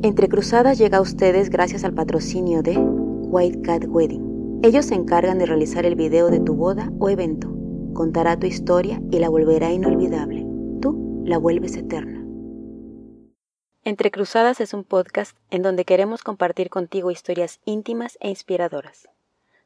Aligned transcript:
Entre 0.00 0.28
Cruzadas 0.28 0.78
llega 0.78 0.98
a 0.98 1.00
ustedes 1.00 1.50
gracias 1.50 1.82
al 1.82 1.92
patrocinio 1.92 2.62
de 2.62 2.78
White 2.78 3.62
Cat 3.62 3.84
Wedding. 3.88 4.60
Ellos 4.62 4.86
se 4.86 4.94
encargan 4.94 5.40
de 5.40 5.46
realizar 5.46 5.84
el 5.86 5.96
video 5.96 6.30
de 6.30 6.38
tu 6.38 6.54
boda 6.54 6.92
o 7.00 7.08
evento. 7.08 7.52
Contará 7.94 8.38
tu 8.38 8.46
historia 8.46 9.02
y 9.10 9.18
la 9.18 9.28
volverá 9.28 9.72
inolvidable. 9.72 10.46
Tú 10.80 11.24
la 11.24 11.36
vuelves 11.36 11.76
eterna. 11.76 12.24
Entre 13.82 14.12
Cruzadas 14.12 14.60
es 14.60 14.72
un 14.72 14.84
podcast 14.84 15.36
en 15.50 15.62
donde 15.62 15.84
queremos 15.84 16.22
compartir 16.22 16.70
contigo 16.70 17.10
historias 17.10 17.58
íntimas 17.64 18.18
e 18.20 18.28
inspiradoras. 18.28 19.08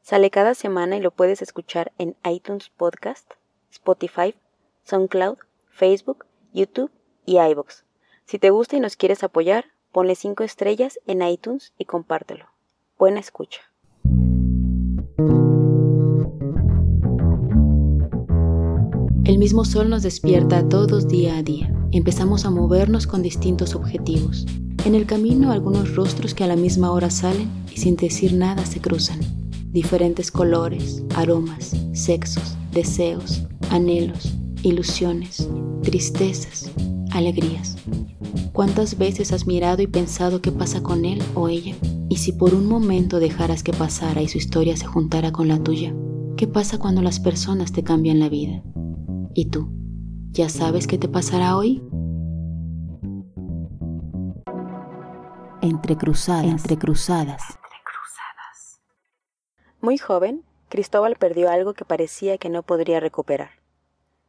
Sale 0.01 0.31
cada 0.31 0.55
semana 0.55 0.97
y 0.97 1.01
lo 1.01 1.11
puedes 1.11 1.43
escuchar 1.43 1.93
en 1.99 2.17
iTunes 2.25 2.71
Podcast, 2.71 3.33
Spotify, 3.71 4.35
SoundCloud, 4.85 5.37
Facebook, 5.69 6.25
YouTube 6.55 6.91
y 7.27 7.39
iVoox. 7.39 7.83
Si 8.25 8.39
te 8.39 8.49
gusta 8.49 8.77
y 8.77 8.81
nos 8.81 8.97
quieres 8.97 9.23
apoyar, 9.25 9.67
ponle 9.93 10.15
5 10.15 10.43
estrellas 10.43 10.99
en 11.07 11.23
iTunes 11.23 11.73
y 11.79 11.85
compártelo. 11.85 12.47
Buena 12.99 13.21
escucha. 13.21 13.61
El 19.25 19.39
mismo 19.39 19.65
sol 19.65 19.89
nos 19.89 20.03
despierta 20.03 20.59
a 20.59 20.69
todos 20.69 21.09
día 21.09 21.37
a 21.37 21.43
día. 21.43 21.73
Empezamos 21.93 22.45
a 22.45 22.51
movernos 22.51 23.07
con 23.07 23.23
distintos 23.23 23.75
objetivos. 23.75 24.47
En 24.85 24.95
el 24.95 25.07
camino 25.07 25.53
algunos 25.53 25.95
rostros 25.95 26.35
que 26.35 26.43
a 26.43 26.49
la 26.49 26.57
misma 26.57 26.91
hora 26.91 27.09
salen 27.09 27.49
y 27.71 27.77
sin 27.77 27.97
decir 27.97 28.35
nada 28.35 28.67
se 28.67 28.81
cruzan. 28.81 29.21
Diferentes 29.71 30.31
colores, 30.31 31.05
aromas, 31.15 31.77
sexos, 31.93 32.57
deseos, 32.73 33.45
anhelos, 33.71 34.33
ilusiones, 34.63 35.49
tristezas, 35.83 36.71
alegrías. 37.13 37.77
¿Cuántas 38.53 38.99
veces 38.99 39.33
has 39.33 39.47
mirado 39.47 39.83
y 39.83 39.87
pensado 39.87 40.41
qué 40.41 40.53
pasa 40.53 40.83
con 40.83 41.05
él 41.05 41.23
o 41.35 41.49
ella? 41.49 41.75
Y 42.09 42.17
si 42.17 42.33
por 42.33 42.55
un 42.55 42.67
momento 42.67 43.21
dejaras 43.21 43.63
que 43.63 43.73
pasara 43.73 44.23
y 44.23 44.29
su 44.29 44.39
historia 44.39 44.77
se 44.77 44.87
juntara 44.87 45.33
con 45.33 45.49
la 45.49 45.63
tuya, 45.63 45.95
¿qué 46.37 46.47
pasa 46.47 46.79
cuando 46.79 47.03
las 47.03 47.21
personas 47.21 47.73
te 47.73 47.83
cambian 47.83 48.21
la 48.21 48.29
vida? 48.29 48.63
¿Y 49.35 49.51
tú? 49.51 49.71
¿Ya 50.31 50.49
sabes 50.49 50.87
qué 50.87 50.99
te 50.99 51.09
pasará 51.09 51.57
hoy? 51.57 51.83
Entre 55.61 55.97
cruzadas, 55.97 56.45
entre 56.45 56.77
cruzadas. 56.77 57.59
Muy 59.83 59.99
joven, 59.99 60.45
Cristóbal 60.69 61.17
perdió 61.17 61.51
algo 61.51 61.75
que 61.75 61.85
parecía 61.85 62.39
que 62.39 62.49
no 62.49 62.63
podría 62.63 63.01
recuperar. 63.01 63.51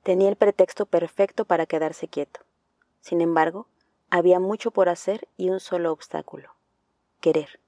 Tenía 0.02 0.30
el 0.30 0.36
pretexto 0.36 0.88
perfecto 0.88 1.46
para 1.46 1.68
quedarse 1.68 2.08
quieto. 2.08 2.40
Sin 3.02 3.22
embargo, 3.22 3.68
había 4.14 4.40
mucho 4.40 4.70
por 4.70 4.90
hacer 4.90 5.28
y 5.38 5.50
un 5.50 5.60
solo 5.60 5.92
obstáculo, 5.92 6.52
querer. 7.20 7.60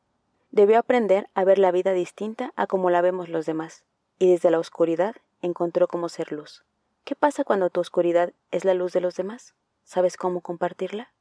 Debió 0.51 0.77
aprender 0.77 1.27
a 1.33 1.43
ver 1.43 1.57
la 1.57 1.71
vida 1.71 1.91
distinta 1.91 2.53
a 2.55 2.67
como 2.67 2.91
la 2.91 3.01
vemos 3.01 3.29
los 3.29 3.47
demás, 3.47 3.83
y 4.19 4.29
desde 4.29 4.51
la 4.51 4.59
oscuridad 4.59 5.15
encontró 5.41 5.87
cómo 5.87 6.07
ser 6.07 6.31
luz. 6.31 6.63
¿Qué 7.03 7.15
pasa 7.15 7.43
cuando 7.43 7.71
tu 7.71 7.79
oscuridad 7.79 8.31
es 8.51 8.63
la 8.63 8.75
luz 8.75 8.93
de 8.93 9.01
los 9.01 9.15
demás? 9.15 9.55
¿Sabes 9.85 10.17
cómo 10.17 10.41
compartirla? 10.41 11.11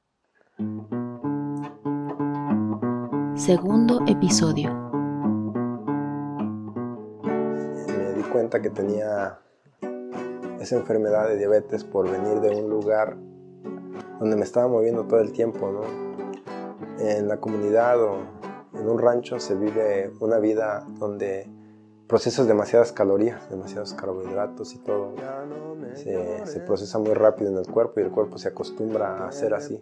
Segundo 3.34 4.02
episodio. 4.06 4.74
Me 7.32 8.12
di 8.12 8.22
cuenta 8.24 8.60
que 8.60 8.68
tenía 8.68 9.38
esa 10.60 10.76
enfermedad 10.76 11.28
de 11.28 11.38
diabetes 11.38 11.82
por 11.82 12.10
venir 12.10 12.40
de 12.40 12.50
un 12.50 12.68
lugar 12.68 13.16
donde 14.18 14.36
me 14.36 14.42
estaba 14.42 14.68
moviendo 14.68 15.04
todo 15.04 15.20
el 15.20 15.32
tiempo, 15.32 15.70
¿no? 15.70 15.82
En 16.98 17.28
la 17.28 17.38
comunidad 17.38 18.02
o 18.02 18.18
en 18.74 18.88
un 18.88 18.98
rancho 18.98 19.38
se 19.38 19.54
vive 19.54 20.12
una 20.20 20.38
vida 20.38 20.86
donde 20.98 21.48
procesas 22.06 22.46
demasiadas 22.46 22.92
calorías, 22.92 23.48
demasiados 23.50 23.94
carbohidratos 23.94 24.74
y 24.74 24.78
todo. 24.78 25.12
Se, 25.94 26.46
se, 26.46 26.60
procesa 26.60 26.98
muy 26.98 27.14
rápido 27.14 27.50
en 27.50 27.58
el 27.58 27.66
cuerpo 27.66 28.00
y 28.00 28.02
el 28.02 28.10
cuerpo 28.10 28.36
se 28.36 28.48
acostumbra 28.48 29.18
a 29.18 29.28
hacer 29.28 29.54
así. 29.54 29.80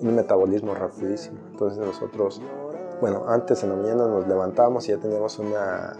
Un 0.00 0.14
metabolismo 0.14 0.74
rapidísimo. 0.74 1.38
Entonces 1.50 1.78
nosotros, 1.78 2.40
bueno, 3.00 3.24
antes 3.26 3.62
en 3.64 3.70
la 3.70 3.76
mañana 3.76 4.06
nos 4.06 4.26
levantábamos 4.28 4.88
y 4.88 4.92
ya 4.92 4.98
teníamos 4.98 5.38
una, 5.38 5.96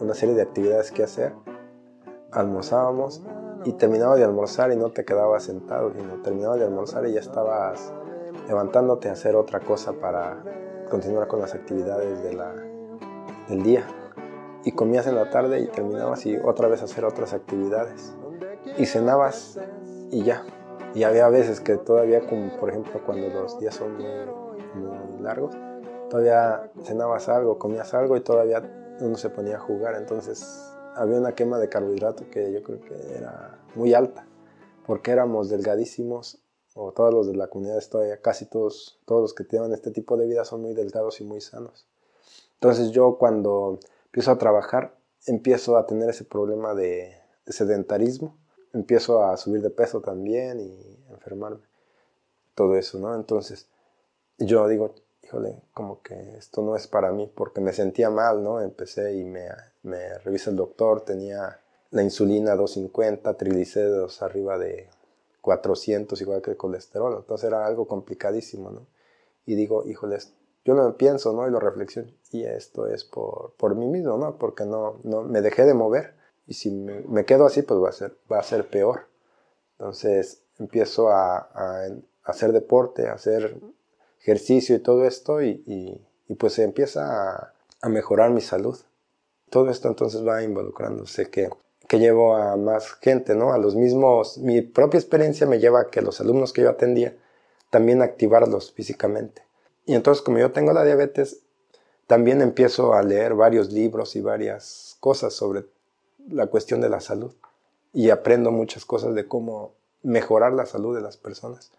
una 0.00 0.14
serie 0.14 0.34
de 0.34 0.42
actividades 0.42 0.92
que 0.92 1.02
hacer. 1.02 1.34
Almorzábamos 2.30 3.22
y 3.64 3.72
terminaba 3.74 4.16
de 4.16 4.24
almorzar 4.24 4.72
y 4.72 4.76
no 4.76 4.90
te 4.90 5.04
quedabas 5.04 5.44
sentado, 5.44 5.92
sino 5.92 6.22
terminaba 6.22 6.56
de 6.56 6.64
almorzar 6.64 7.06
y 7.06 7.12
ya 7.12 7.20
estabas 7.20 7.92
levantándote 8.48 9.08
a 9.08 9.12
hacer 9.12 9.36
otra 9.36 9.60
cosa 9.60 9.92
para 9.92 10.42
continuar 10.90 11.28
con 11.28 11.40
las 11.40 11.54
actividades 11.54 12.22
de 12.22 12.32
la, 12.32 12.52
del 13.48 13.62
día. 13.62 13.84
Y 14.64 14.72
comías 14.72 15.06
en 15.06 15.14
la 15.14 15.30
tarde 15.30 15.60
y 15.60 15.66
terminabas 15.68 16.26
y 16.26 16.36
otra 16.36 16.68
vez 16.68 16.82
hacer 16.82 17.04
otras 17.04 17.32
actividades. 17.32 18.14
Y 18.76 18.86
cenabas 18.86 19.58
y 20.10 20.24
ya. 20.24 20.44
Y 20.94 21.04
había 21.04 21.28
veces 21.28 21.60
que 21.60 21.76
todavía, 21.76 22.26
como 22.28 22.50
por 22.58 22.70
ejemplo 22.70 23.00
cuando 23.06 23.28
los 23.28 23.58
días 23.58 23.74
son 23.74 23.94
muy, 23.94 24.04
muy 24.74 25.22
largos, 25.22 25.56
todavía 26.10 26.70
cenabas 26.82 27.28
algo, 27.28 27.58
comías 27.58 27.94
algo 27.94 28.16
y 28.16 28.20
todavía 28.20 28.62
uno 29.00 29.16
se 29.16 29.30
ponía 29.30 29.56
a 29.56 29.60
jugar. 29.60 29.94
Entonces 29.94 30.74
había 30.96 31.18
una 31.18 31.34
quema 31.34 31.58
de 31.58 31.68
carbohidrato 31.68 32.28
que 32.30 32.52
yo 32.52 32.62
creo 32.62 32.80
que 32.80 33.16
era 33.16 33.58
muy 33.74 33.94
alta, 33.94 34.26
porque 34.86 35.10
éramos 35.10 35.48
delgadísimos, 35.48 36.42
o 36.74 36.92
todos 36.92 37.12
los 37.12 37.26
de 37.26 37.36
la 37.36 37.48
comunidad 37.48 37.78
estoy, 37.78 38.08
casi 38.22 38.46
todos, 38.46 39.00
todos 39.04 39.22
los 39.22 39.34
que 39.34 39.44
tienen 39.44 39.72
este 39.72 39.90
tipo 39.90 40.16
de 40.16 40.26
vida 40.26 40.44
son 40.44 40.62
muy 40.62 40.74
delgados 40.74 41.20
y 41.20 41.24
muy 41.24 41.40
sanos. 41.40 41.88
Entonces 42.54 42.90
yo 42.90 43.16
cuando 43.18 43.80
empiezo 44.06 44.30
a 44.30 44.38
trabajar, 44.38 44.96
empiezo 45.26 45.76
a 45.76 45.86
tener 45.86 46.10
ese 46.10 46.24
problema 46.24 46.74
de, 46.74 47.16
sedentarismo, 47.46 48.36
empiezo 48.72 49.24
a 49.24 49.36
subir 49.36 49.60
de 49.60 49.70
peso 49.70 50.00
también 50.00 50.60
y 50.60 51.12
enfermarme, 51.12 51.66
todo 52.54 52.76
eso, 52.76 52.98
¿no? 52.98 53.14
Entonces 53.16 53.68
yo 54.38 54.68
digo, 54.68 54.94
híjole, 55.30 55.62
como 55.72 56.02
que 56.02 56.36
esto 56.36 56.60
no 56.60 56.74
es 56.74 56.88
para 56.88 57.12
mí, 57.12 57.30
porque 57.32 57.60
me 57.60 57.72
sentía 57.72 58.10
mal, 58.10 58.42
¿no? 58.42 58.60
Empecé 58.60 59.14
y 59.14 59.24
me, 59.24 59.46
me 59.84 60.18
revisa 60.18 60.50
el 60.50 60.56
doctor, 60.56 61.02
tenía 61.02 61.60
la 61.90 62.02
insulina 62.02 62.56
250, 62.56 63.34
triglicéridos 63.34 64.22
arriba 64.22 64.58
de 64.58 64.88
400, 65.40 66.20
igual 66.20 66.42
que 66.42 66.50
el 66.50 66.56
colesterol, 66.56 67.16
entonces 67.16 67.46
era 67.46 67.64
algo 67.64 67.86
complicadísimo, 67.86 68.70
¿no? 68.70 68.86
Y 69.46 69.54
digo, 69.54 69.86
híjole, 69.86 70.18
yo 70.64 70.74
lo 70.74 70.96
pienso, 70.96 71.32
¿no? 71.32 71.46
Y 71.46 71.50
lo 71.50 71.60
reflexiono, 71.60 72.10
y 72.32 72.42
esto 72.42 72.88
es 72.88 73.04
por, 73.04 73.54
por 73.56 73.76
mí 73.76 73.86
mismo, 73.86 74.18
¿no? 74.18 74.36
Porque 74.36 74.64
no, 74.64 74.98
no, 75.04 75.22
me 75.22 75.42
dejé 75.42 75.64
de 75.64 75.74
mover, 75.74 76.14
y 76.48 76.54
si 76.54 76.72
me, 76.72 77.24
quedo 77.24 77.46
así, 77.46 77.62
pues 77.62 77.80
va 77.80 77.90
a 77.90 77.92
ser, 77.92 78.16
va 78.30 78.40
a 78.40 78.42
ser 78.42 78.68
peor. 78.68 79.06
Entonces 79.78 80.42
empiezo 80.58 81.10
a, 81.10 81.38
a 81.38 81.86
hacer 82.24 82.52
deporte, 82.52 83.06
a 83.06 83.12
hacer 83.12 83.56
ejercicio 84.20 84.76
y 84.76 84.80
todo 84.80 85.06
esto 85.06 85.42
y, 85.42 86.00
pues 86.38 86.54
se 86.54 86.62
empieza 86.62 87.54
a, 87.82 87.88
mejorar 87.88 88.30
mi 88.30 88.40
salud. 88.40 88.78
Todo 89.48 89.70
esto 89.70 89.88
entonces 89.88 90.26
va 90.26 90.42
involucrándose 90.42 91.30
que, 91.30 91.50
que 91.88 91.98
llevo 91.98 92.36
a 92.36 92.56
más 92.56 92.92
gente, 92.92 93.34
¿no? 93.34 93.52
A 93.52 93.58
los 93.58 93.74
mismos, 93.74 94.38
mi 94.38 94.60
propia 94.60 95.00
experiencia 95.00 95.46
me 95.46 95.58
lleva 95.58 95.80
a 95.80 95.90
que 95.90 96.02
los 96.02 96.20
alumnos 96.20 96.52
que 96.52 96.62
yo 96.62 96.70
atendía 96.70 97.16
también 97.70 98.02
activarlos 98.02 98.72
físicamente. 98.72 99.42
Y 99.86 99.94
entonces 99.94 100.22
como 100.22 100.38
yo 100.38 100.52
tengo 100.52 100.72
la 100.72 100.84
diabetes, 100.84 101.40
también 102.06 102.42
empiezo 102.42 102.92
a 102.92 103.02
leer 103.02 103.34
varios 103.34 103.72
libros 103.72 104.14
y 104.16 104.20
varias 104.20 104.96
cosas 105.00 105.32
sobre 105.32 105.64
la 106.28 106.46
cuestión 106.48 106.80
de 106.80 106.88
la 106.88 107.00
salud. 107.00 107.32
Y 107.92 108.10
aprendo 108.10 108.50
muchas 108.50 108.84
cosas 108.84 109.14
de 109.14 109.26
cómo 109.26 109.72
mejorar 110.02 110.52
la 110.52 110.66
salud 110.66 110.94
de 110.94 111.02
las 111.02 111.16
personas. 111.16 111.72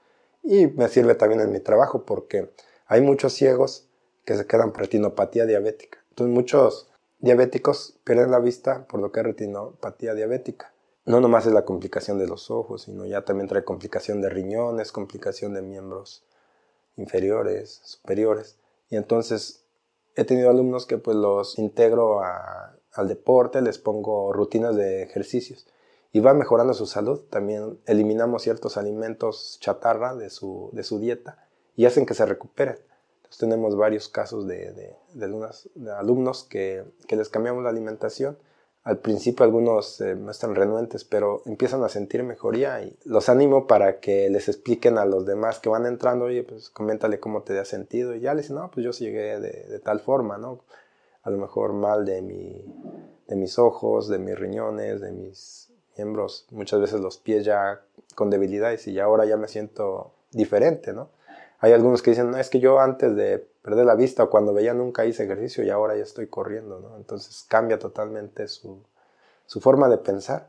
Y 0.44 0.68
me 0.68 0.88
sirve 0.88 1.16
también 1.16 1.42
en 1.42 1.52
mi 1.52 1.60
trabajo 1.60 2.06
porque 2.06 2.52
hay 2.88 3.02
muchos 3.02 3.34
ciegos 3.34 3.88
que 4.26 4.36
se 4.36 4.48
quedan 4.48 4.72
por 4.72 4.82
retinopatía 4.82 5.46
diabética. 5.46 6.00
Entonces 6.10 6.34
muchos 6.34 6.90
diabéticos 7.20 8.00
pierden 8.04 8.32
la 8.32 8.40
vista 8.40 8.88
por 8.88 9.00
lo 9.00 9.12
que 9.12 9.20
es 9.20 9.26
retinopatía 9.26 10.14
diabética. 10.14 10.74
No 11.06 11.20
nomás 11.20 11.46
es 11.46 11.54
la 11.54 11.66
complicación 11.66 12.20
de 12.20 12.28
los 12.28 12.52
ojos, 12.52 12.84
sino 12.84 13.06
ya 13.06 13.24
también 13.24 13.48
trae 13.48 13.64
complicación 13.64 14.22
de 14.22 14.30
riñones, 14.30 14.92
complicación 14.92 15.54
de 15.54 15.62
miembros 15.62 16.24
inferiores, 16.96 17.82
superiores. 17.84 18.58
Y 18.90 18.98
entonces 18.98 19.64
he 20.16 20.26
tenido 20.26 20.50
alumnos 20.50 20.86
que 20.86 20.98
pues 20.98 21.18
los 21.18 21.58
integro 21.58 22.22
al 22.22 23.08
deporte, 23.08 23.62
les 23.62 23.80
pongo 23.80 24.34
rutinas 24.34 24.76
de 24.76 25.04
ejercicios 25.04 25.68
y 26.12 26.20
va 26.20 26.34
mejorando 26.34 26.74
su 26.74 26.86
salud. 26.86 27.22
También 27.30 27.80
eliminamos 27.86 28.44
ciertos 28.44 28.78
alimentos 28.78 29.58
chatarra 29.60 30.16
de 30.16 30.30
su, 30.30 30.70
de 30.74 30.84
su 30.84 31.00
dieta 31.00 31.48
y 31.76 31.86
hacen 31.86 32.06
que 32.06 32.14
se 32.14 32.26
recuperen. 32.26 32.78
Tenemos 33.40 33.78
varios 33.78 34.10
casos 34.10 34.46
de, 34.46 34.74
de, 34.74 34.96
de, 35.14 35.92
alumnos 35.92 36.44
que, 36.44 36.84
que, 37.08 37.16
les 37.16 37.30
cambiamos 37.30 37.64
la 37.64 37.70
alimentación 37.70 38.38
al 38.84 38.98
principio 38.98 39.46
algunos 39.46 40.02
eh, 40.02 40.16
no 40.16 40.32
están 40.32 40.56
renuentes, 40.56 41.04
pero 41.04 41.44
empiezan 41.46 41.84
a 41.84 41.90
sentir 41.90 42.24
mejoría 42.24 42.82
y 42.82 42.98
los 43.06 43.30
animo 43.30 43.68
para 43.68 44.00
que 44.00 44.30
les 44.30 44.48
expliquen 44.50 44.98
a 44.98 45.06
los 45.06 45.26
demás 45.26 45.60
que 45.60 45.70
van 45.70 45.86
entrando, 45.86 46.26
oye, 46.26 46.44
pues 46.44 46.72
coméntale 46.72 47.20
cómo 47.20 47.44
te 47.44 47.60
has 47.60 47.68
sentido. 47.68 48.16
Y 48.16 48.22
ya 48.22 48.34
les 48.34 48.46
dicen, 48.46 48.56
no, 48.58 48.72
pues 48.72 48.84
yo 48.84 48.92
llegué 48.92 49.40
de, 49.40 49.68
de, 49.70 49.80
tal 49.80 50.00
forma, 50.00 50.40
¿no? 50.40 50.64
A 51.22 51.30
lo 51.30 51.38
mejor 51.38 51.74
mal 51.74 52.06
de, 52.06 52.24
mi, 52.24 52.66
de 53.28 53.36
mis 53.36 53.60
ojos, 53.60 54.08
de 54.08 54.18
mis 54.18 54.38
riñones, 54.38 55.00
de 55.00 55.12
mis 55.12 55.71
miembros, 55.98 56.48
muchas 56.52 56.80
veces 56.82 57.00
los 57.00 57.18
pies 57.18 57.46
ya 57.46 57.82
con 58.16 58.30
debilidades 58.30 58.88
y 58.88 59.00
ahora 59.00 59.26
ya 59.26 59.38
me 59.38 59.48
siento 59.48 60.12
diferente, 60.32 60.94
¿no? 60.94 61.10
Hay 61.60 61.74
algunos 61.74 62.02
que 62.02 62.12
dicen, 62.12 62.32
no, 62.32 62.38
es 62.38 62.50
que 62.50 62.60
yo 62.60 62.80
antes 62.80 63.16
de 63.16 63.38
perder 63.62 63.86
la 63.86 63.96
vista 63.96 64.24
o 64.24 64.30
cuando 64.30 64.54
veía 64.54 64.74
nunca 64.74 65.06
hice 65.06 65.24
ejercicio 65.24 65.64
y 65.64 65.70
ahora 65.70 65.96
ya 65.96 66.04
estoy 66.04 66.28
corriendo, 66.28 66.80
¿no? 66.80 66.98
Entonces 66.98 67.46
cambia 67.48 67.78
totalmente 67.78 68.48
su, 68.48 68.82
su 69.46 69.62
forma 69.62 69.88
de 69.88 69.98
pensar 69.98 70.48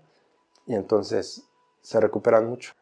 y 0.66 0.74
entonces 0.74 1.44
se 1.82 2.00
recuperan 2.00 2.48
mucho. 2.48 2.72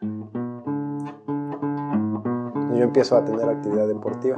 Yo 2.72 2.84
empiezo 2.84 3.16
a 3.16 3.24
tener 3.24 3.48
actividad 3.48 3.88
deportiva. 3.88 4.36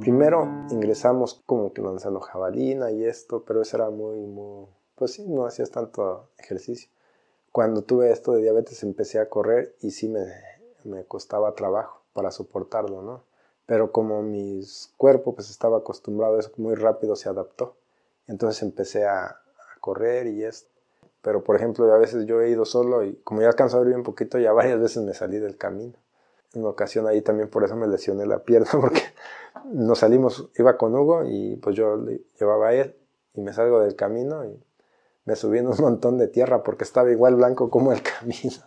Primero 0.00 0.48
ingresamos 0.70 1.42
como 1.46 1.72
que 1.72 1.82
lanzando 1.82 2.20
jabalina 2.20 2.90
y 2.90 3.04
esto, 3.04 3.44
pero 3.44 3.62
eso 3.62 3.76
era 3.76 3.90
muy, 3.90 4.20
muy, 4.20 4.66
pues 4.94 5.14
sí, 5.14 5.26
no 5.26 5.46
hacías 5.46 5.70
tanto 5.70 6.28
ejercicio. 6.38 6.90
Cuando 7.52 7.82
tuve 7.82 8.10
esto 8.10 8.32
de 8.32 8.42
diabetes 8.42 8.82
empecé 8.82 9.20
a 9.20 9.28
correr 9.28 9.76
y 9.80 9.90
sí 9.92 10.08
me, 10.08 10.26
me 10.84 11.04
costaba 11.04 11.54
trabajo 11.54 12.02
para 12.12 12.30
soportarlo, 12.30 13.02
¿no? 13.02 13.32
pero 13.66 13.92
como 13.92 14.22
mi 14.22 14.60
cuerpo 14.96 15.34
pues 15.34 15.50
estaba 15.50 15.78
acostumbrado 15.78 16.36
a 16.36 16.40
eso, 16.40 16.50
muy 16.56 16.74
rápido 16.74 17.16
se 17.16 17.28
adaptó. 17.28 17.76
Entonces 18.26 18.62
empecé 18.62 19.06
a, 19.06 19.38
correr 19.80 20.26
y 20.26 20.44
esto. 20.44 20.70
Pero 21.22 21.42
por 21.42 21.56
ejemplo, 21.56 21.90
a 21.92 21.98
veces 21.98 22.26
yo 22.26 22.40
he 22.40 22.50
ido 22.50 22.64
solo 22.64 23.02
y 23.02 23.16
como 23.24 23.40
ya 23.40 23.48
alcanzó 23.48 23.78
a 23.78 23.80
ver 23.82 23.96
un 23.96 24.02
poquito, 24.02 24.38
ya 24.38 24.52
varias 24.52 24.78
veces 24.78 25.02
me 25.02 25.14
salí 25.14 25.38
del 25.38 25.56
camino. 25.56 25.94
En 26.52 26.64
ocasión 26.66 27.06
ahí 27.06 27.22
también 27.22 27.48
por 27.48 27.64
eso 27.64 27.74
me 27.74 27.88
lesioné 27.88 28.26
la 28.26 28.40
pierna, 28.40 28.70
porque 28.80 29.00
nos 29.64 30.00
salimos, 30.00 30.50
iba 30.56 30.76
con 30.76 30.94
Hugo 30.94 31.24
y 31.24 31.56
pues 31.56 31.74
yo 31.74 32.04
llevaba 32.38 32.68
a 32.68 32.74
él 32.74 32.94
y 33.34 33.40
me 33.40 33.52
salgo 33.52 33.80
del 33.80 33.96
camino 33.96 34.44
y 34.44 34.62
me 35.24 35.36
subí 35.36 35.58
en 35.58 35.68
un 35.68 35.76
montón 35.78 36.18
de 36.18 36.28
tierra 36.28 36.62
porque 36.62 36.84
estaba 36.84 37.10
igual 37.10 37.36
blanco 37.36 37.70
como 37.70 37.92
el 37.92 38.02
camino. 38.20 38.62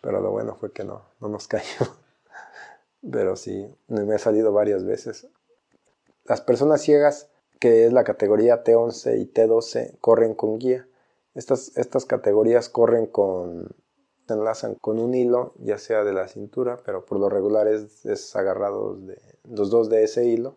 Pero 0.00 0.20
lo 0.20 0.30
bueno 0.30 0.56
fue 0.56 0.72
que 0.72 0.84
no, 0.84 1.02
no 1.20 1.28
nos 1.28 1.48
caímos 1.48 2.04
pero 3.10 3.36
sí, 3.36 3.68
me 3.88 4.14
ha 4.14 4.18
salido 4.18 4.52
varias 4.52 4.84
veces. 4.84 5.28
Las 6.24 6.40
personas 6.40 6.82
ciegas, 6.82 7.28
que 7.58 7.86
es 7.86 7.92
la 7.92 8.04
categoría 8.04 8.64
T11 8.64 9.20
y 9.20 9.32
T12, 9.32 9.98
corren 10.00 10.34
con 10.34 10.58
guía. 10.58 10.86
Estas, 11.34 11.76
estas 11.76 12.06
categorías 12.06 12.68
corren 12.68 13.06
con, 13.06 13.68
se 14.26 14.34
enlazan 14.34 14.74
con 14.76 14.98
un 14.98 15.14
hilo, 15.14 15.52
ya 15.58 15.78
sea 15.78 16.04
de 16.04 16.12
la 16.12 16.28
cintura, 16.28 16.78
pero 16.84 17.04
por 17.04 17.18
lo 17.18 17.28
regular 17.28 17.66
es, 17.66 18.06
es 18.06 18.34
agarrado 18.36 18.94
de 18.94 19.18
los 19.44 19.70
dos 19.70 19.90
de 19.90 20.04
ese 20.04 20.24
hilo, 20.24 20.56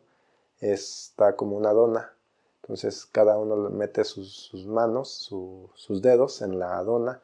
está 0.60 1.36
como 1.36 1.58
una 1.58 1.74
dona. 1.74 2.14
Entonces 2.68 3.06
cada 3.06 3.38
uno 3.38 3.56
mete 3.70 4.04
sus, 4.04 4.52
manos, 4.68 5.10
sus 5.74 6.02
dedos 6.02 6.42
en 6.42 6.60
la 6.60 6.84
dona 6.84 7.22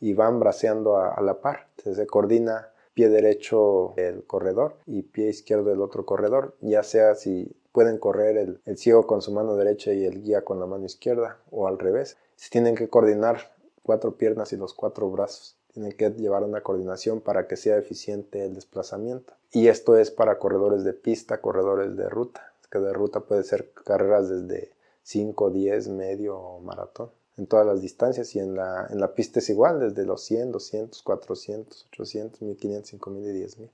y 0.00 0.14
van 0.14 0.40
braceando 0.40 0.96
a, 0.96 1.20
la 1.20 1.40
par. 1.42 1.68
se 1.76 2.06
coordina 2.06 2.70
pie 2.94 3.10
derecho 3.10 3.92
el 3.96 4.24
corredor 4.24 4.76
y 4.86 5.02
pie 5.02 5.28
izquierdo 5.28 5.70
el 5.70 5.82
otro 5.82 6.06
corredor, 6.06 6.56
ya 6.62 6.82
sea 6.82 7.14
si 7.14 7.54
pueden 7.72 7.98
correr 7.98 8.38
el, 8.38 8.78
ciego 8.78 9.06
con 9.06 9.20
su 9.20 9.32
mano 9.32 9.54
derecha 9.54 9.92
y 9.92 10.06
el 10.06 10.22
guía 10.22 10.46
con 10.46 10.58
la 10.60 10.64
mano 10.64 10.86
izquierda 10.86 11.36
o 11.50 11.68
al 11.68 11.78
revés. 11.78 12.16
Si 12.36 12.48
tienen 12.48 12.74
que 12.74 12.88
coordinar 12.88 13.52
cuatro 13.82 14.16
piernas 14.16 14.54
y 14.54 14.56
los 14.56 14.72
cuatro 14.72 15.10
brazos, 15.10 15.58
tienen 15.74 15.92
que 15.92 16.08
llevar 16.08 16.42
una 16.42 16.62
coordinación 16.62 17.20
para 17.20 17.46
que 17.46 17.58
sea 17.58 17.76
eficiente 17.76 18.46
el 18.46 18.54
desplazamiento. 18.54 19.34
Y 19.52 19.68
esto 19.68 19.98
es 19.98 20.10
para 20.10 20.38
corredores 20.38 20.84
de 20.84 20.94
pista, 20.94 21.42
corredores 21.42 21.98
de 21.98 22.08
ruta, 22.08 22.54
que 22.70 22.78
de 22.78 22.94
ruta 22.94 23.20
puede 23.20 23.44
ser 23.44 23.72
carreras 23.84 24.30
desde 24.30 24.75
5, 25.06 25.50
10, 25.50 25.88
medio 25.90 26.58
maratón 26.64 27.12
en 27.36 27.46
todas 27.46 27.64
las 27.64 27.80
distancias 27.80 28.34
y 28.34 28.40
en 28.40 28.56
la, 28.56 28.88
en 28.90 28.98
la 28.98 29.14
pista 29.14 29.38
es 29.38 29.48
igual, 29.50 29.78
desde 29.78 30.04
los 30.04 30.22
100, 30.24 30.50
200, 30.50 31.00
400, 31.00 31.86
800, 31.92 32.42
1500, 32.42 32.90
5000 32.90 33.24
y 33.24 33.32
10000. 33.32 33.70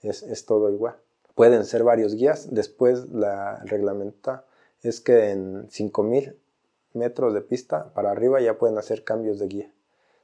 Es, 0.00 0.22
es 0.22 0.46
todo 0.46 0.70
igual. 0.70 0.96
Pueden 1.34 1.66
ser 1.66 1.84
varios 1.84 2.14
guías. 2.14 2.54
Después 2.54 3.10
la 3.10 3.62
reglamenta 3.64 4.46
es 4.82 5.02
que 5.02 5.30
en 5.30 5.70
5000 5.70 6.38
metros 6.94 7.34
de 7.34 7.42
pista 7.42 7.92
para 7.92 8.10
arriba 8.10 8.40
ya 8.40 8.56
pueden 8.56 8.78
hacer 8.78 9.04
cambios 9.04 9.38
de 9.38 9.48
guía. 9.48 9.72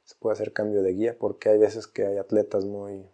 Se 0.04 0.14
puede 0.14 0.32
hacer 0.32 0.54
cambio 0.54 0.82
de 0.82 0.94
guía 0.94 1.18
porque 1.18 1.50
hay 1.50 1.58
veces 1.58 1.86
que 1.86 2.06
hay 2.06 2.16
atletas 2.16 2.64
muy, 2.64 3.04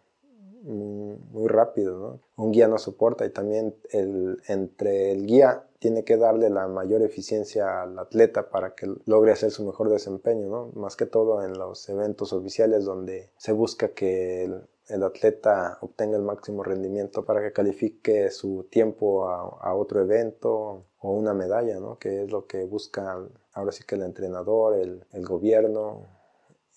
muy, 0.64 1.48
rápido, 1.48 1.98
¿no? 1.98 2.20
Un 2.36 2.52
guía 2.52 2.68
no 2.68 2.78
soporta 2.78 3.26
y 3.26 3.30
también 3.30 3.76
el, 3.90 4.40
entre 4.48 5.12
el 5.12 5.26
guía 5.26 5.66
tiene 5.78 6.04
que 6.04 6.16
darle 6.16 6.48
la 6.48 6.66
mayor 6.66 7.02
eficiencia 7.02 7.82
al 7.82 7.98
atleta 7.98 8.48
para 8.48 8.74
que 8.74 8.86
logre 9.04 9.32
hacer 9.32 9.50
su 9.50 9.64
mejor 9.66 9.90
desempeño, 9.90 10.48
¿no? 10.48 10.70
Más 10.74 10.96
que 10.96 11.04
todo 11.04 11.44
en 11.44 11.58
los 11.58 11.86
eventos 11.90 12.32
oficiales 12.32 12.84
donde 12.84 13.30
se 13.36 13.52
busca 13.52 13.88
que 13.88 14.44
el, 14.88 15.02
atleta 15.02 15.78
obtenga 15.82 16.16
el 16.16 16.22
máximo 16.22 16.62
rendimiento 16.62 17.24
para 17.24 17.42
que 17.42 17.52
califique 17.52 18.30
su 18.30 18.64
tiempo 18.70 19.28
a, 19.28 19.74
otro 19.74 20.00
evento 20.00 20.86
o 20.98 21.10
una 21.12 21.34
medalla, 21.34 21.78
¿no? 21.80 21.98
Que 21.98 22.22
es 22.22 22.30
lo 22.30 22.46
que 22.46 22.64
busca 22.64 23.18
ahora 23.52 23.72
sí 23.72 23.84
que 23.86 23.96
el 23.96 24.02
entrenador, 24.02 24.78
el, 24.78 25.26
gobierno, 25.26 26.06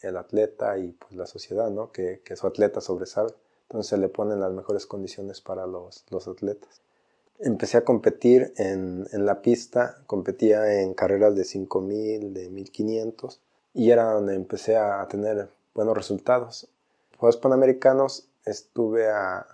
el 0.01 0.18
atleta 0.18 0.78
y 0.78 0.92
pues 0.92 1.13
la 1.16 1.25
sociedad, 1.25 1.69
¿no? 1.69 1.92
Que, 1.92 2.22
que 2.25 2.36
su 2.36 2.45
atleta 2.45 2.81
sobresalga. 2.81 3.36
Entonces 3.67 3.89
se 3.89 3.97
le 3.97 4.07
ponen 4.09 4.39
las 4.39 4.51
mejores 4.51 4.85
condiciones 4.85 5.41
para 5.41 5.67
los, 5.67 6.05
los 6.09 6.27
atletas. 6.27 6.81
Empecé 7.39 7.77
a 7.77 7.83
competir 7.85 8.53
en, 8.57 9.05
en, 9.11 9.25
la 9.25 9.41
pista, 9.41 10.01
competía 10.07 10.81
en 10.81 10.93
carreras 10.93 11.35
de 11.35 11.43
5000, 11.43 12.33
de 12.33 12.49
1500 12.49 13.41
y 13.73 13.91
era 13.91 14.11
donde 14.13 14.35
empecé 14.35 14.77
a 14.77 15.05
tener 15.07 15.49
buenos 15.75 15.95
resultados. 15.95 16.67
Juegos 17.17 17.37
Panamericanos 17.37 18.29
estuve 18.45 19.07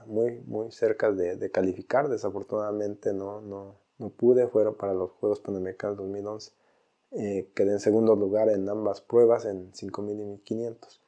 muy, 0.05 0.41
muy 0.45 0.71
cerca 0.71 1.11
de, 1.11 1.35
de, 1.35 1.49
calificar, 1.49 2.07
desafortunadamente 2.07 3.13
no, 3.13 3.41
no, 3.41 3.75
no 3.97 4.09
pude, 4.09 4.47
fueron 4.47 4.75
para 4.75 4.93
los 4.93 5.11
Juegos 5.11 5.39
Panamericanos 5.39 5.97
2011. 5.97 6.51
Eh, 7.15 7.51
quedé 7.53 7.73
en 7.73 7.79
segundo 7.79 8.15
lugar 8.15 8.49
en 8.49 8.67
ambas 8.69 9.01
pruebas, 9.01 9.45
en 9.45 9.73
5000 9.73 10.19
y 10.19 10.25
1500. 10.25 11.01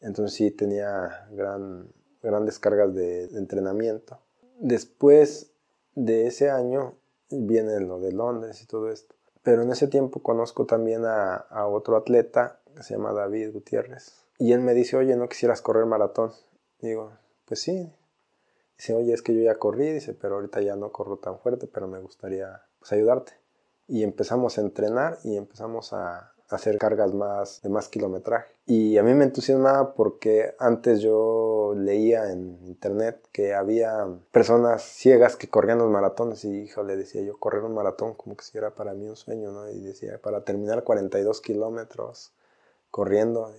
Entonces 0.00 0.36
sí 0.36 0.50
tenía 0.50 1.28
gran, 1.30 1.88
grandes 2.22 2.58
cargas 2.58 2.94
de, 2.94 3.24
entrenamiento. 3.36 4.18
Después 4.58 5.52
de 5.94 6.26
ese 6.26 6.50
año 6.50 6.94
viene 7.30 7.80
lo 7.80 7.98
de 8.00 8.12
Londres 8.12 8.62
y 8.62 8.66
todo 8.66 8.90
esto. 8.90 9.14
Pero 9.42 9.62
en 9.62 9.70
ese 9.72 9.88
tiempo 9.88 10.22
conozco 10.22 10.66
también 10.66 11.02
a, 11.04 11.66
otro 11.66 11.96
atleta 11.96 12.60
que 12.76 12.82
se 12.82 12.94
llama 12.94 13.12
David 13.12 13.52
Gutiérrez. 13.52 14.24
Y 14.38 14.52
él 14.52 14.60
me 14.60 14.74
dice, 14.74 14.96
oye, 14.96 15.16
¿no 15.16 15.28
quisieras 15.28 15.62
correr 15.62 15.86
maratón? 15.86 16.32
Digo, 16.80 17.12
pues 17.44 17.60
sí. 17.60 17.92
Dice, 18.78 18.94
oye, 18.94 19.12
es 19.12 19.22
que 19.22 19.34
yo 19.34 19.42
ya 19.42 19.56
corrí, 19.56 19.92
dice, 19.92 20.14
pero 20.14 20.36
ahorita 20.36 20.60
ya 20.60 20.76
no 20.76 20.90
corro 20.90 21.18
tan 21.18 21.38
fuerte, 21.38 21.66
pero 21.66 21.88
me 21.88 21.98
gustaría 21.98 22.62
pues, 22.78 22.92
ayudarte. 22.92 23.32
Y 23.88 24.04
empezamos 24.04 24.58
a 24.58 24.62
entrenar 24.62 25.18
y 25.24 25.36
empezamos 25.36 25.92
a, 25.92 26.31
hacer 26.52 26.78
cargas 26.78 27.14
más 27.14 27.62
de 27.62 27.68
más 27.68 27.88
kilometraje. 27.88 28.52
Y 28.66 28.98
a 28.98 29.02
mí 29.02 29.14
me 29.14 29.24
entusiasmaba 29.24 29.94
porque 29.94 30.54
antes 30.58 31.00
yo 31.00 31.74
leía 31.76 32.30
en 32.30 32.58
internet 32.66 33.26
que 33.32 33.54
había 33.54 34.06
personas 34.30 34.82
ciegas 34.82 35.36
que 35.36 35.48
corrían 35.48 35.78
los 35.78 35.90
maratones 35.90 36.44
y 36.44 36.62
híjole, 36.62 36.96
decía 36.96 37.22
yo, 37.22 37.38
correr 37.38 37.62
un 37.62 37.74
maratón 37.74 38.14
como 38.14 38.36
que 38.36 38.44
si 38.44 38.58
era 38.58 38.70
para 38.70 38.94
mí 38.94 39.08
un 39.08 39.16
sueño, 39.16 39.50
¿no? 39.52 39.68
Y 39.70 39.80
decía, 39.80 40.18
para 40.18 40.44
terminar 40.44 40.84
42 40.84 41.40
kilómetros 41.40 42.32
corriendo, 42.90 43.52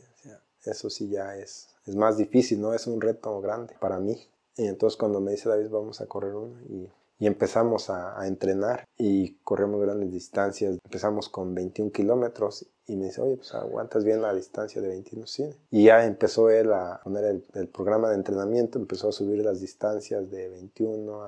eso 0.66 0.90
sí 0.90 1.10
ya 1.10 1.36
es, 1.36 1.70
es 1.86 1.96
más 1.96 2.18
difícil, 2.18 2.62
¿no? 2.62 2.74
Es 2.74 2.88
un 2.88 3.02
reto 3.02 3.42
grande 3.42 3.76
para 3.80 4.00
mí. 4.00 4.30
Y 4.56 4.68
entonces 4.68 4.98
cuando 4.98 5.20
me 5.20 5.32
dice 5.32 5.50
David, 5.50 5.70
vamos 5.70 6.00
a 6.00 6.06
correr 6.06 6.36
uno 6.36 6.62
y 6.70 6.90
y 7.24 7.28
empezamos 7.28 7.90
a, 7.90 8.28
entrenar 8.28 8.86
y 8.98 9.36
corremos 9.46 9.82
grandes 9.82 10.12
distancias. 10.12 10.78
Empezamos 10.84 11.30
con 11.30 11.56
21 11.56 11.92
kilómetros 11.92 12.66
y 12.86 12.96
me 12.98 13.06
dice, 13.06 13.22
oye, 13.22 13.38
pues 13.38 13.54
aguantas 13.54 14.04
bien 14.04 14.22
la 14.22 14.34
distancia 14.34 14.82
de 14.82 14.90
21, 14.90 15.26
sí. 15.26 15.56
Y 15.72 15.86
ya 15.86 16.06
empezó 16.06 16.50
él 16.50 16.74
a 16.74 17.00
poner 17.04 17.42
el, 17.54 17.68
programa 17.70 18.10
de 18.10 18.16
entrenamiento, 18.16 18.78
empezó 18.78 19.10
a 19.10 19.12
subir 19.14 19.44
las 19.44 19.62
distancias 19.62 20.30
de 20.30 20.50
21 20.50 21.24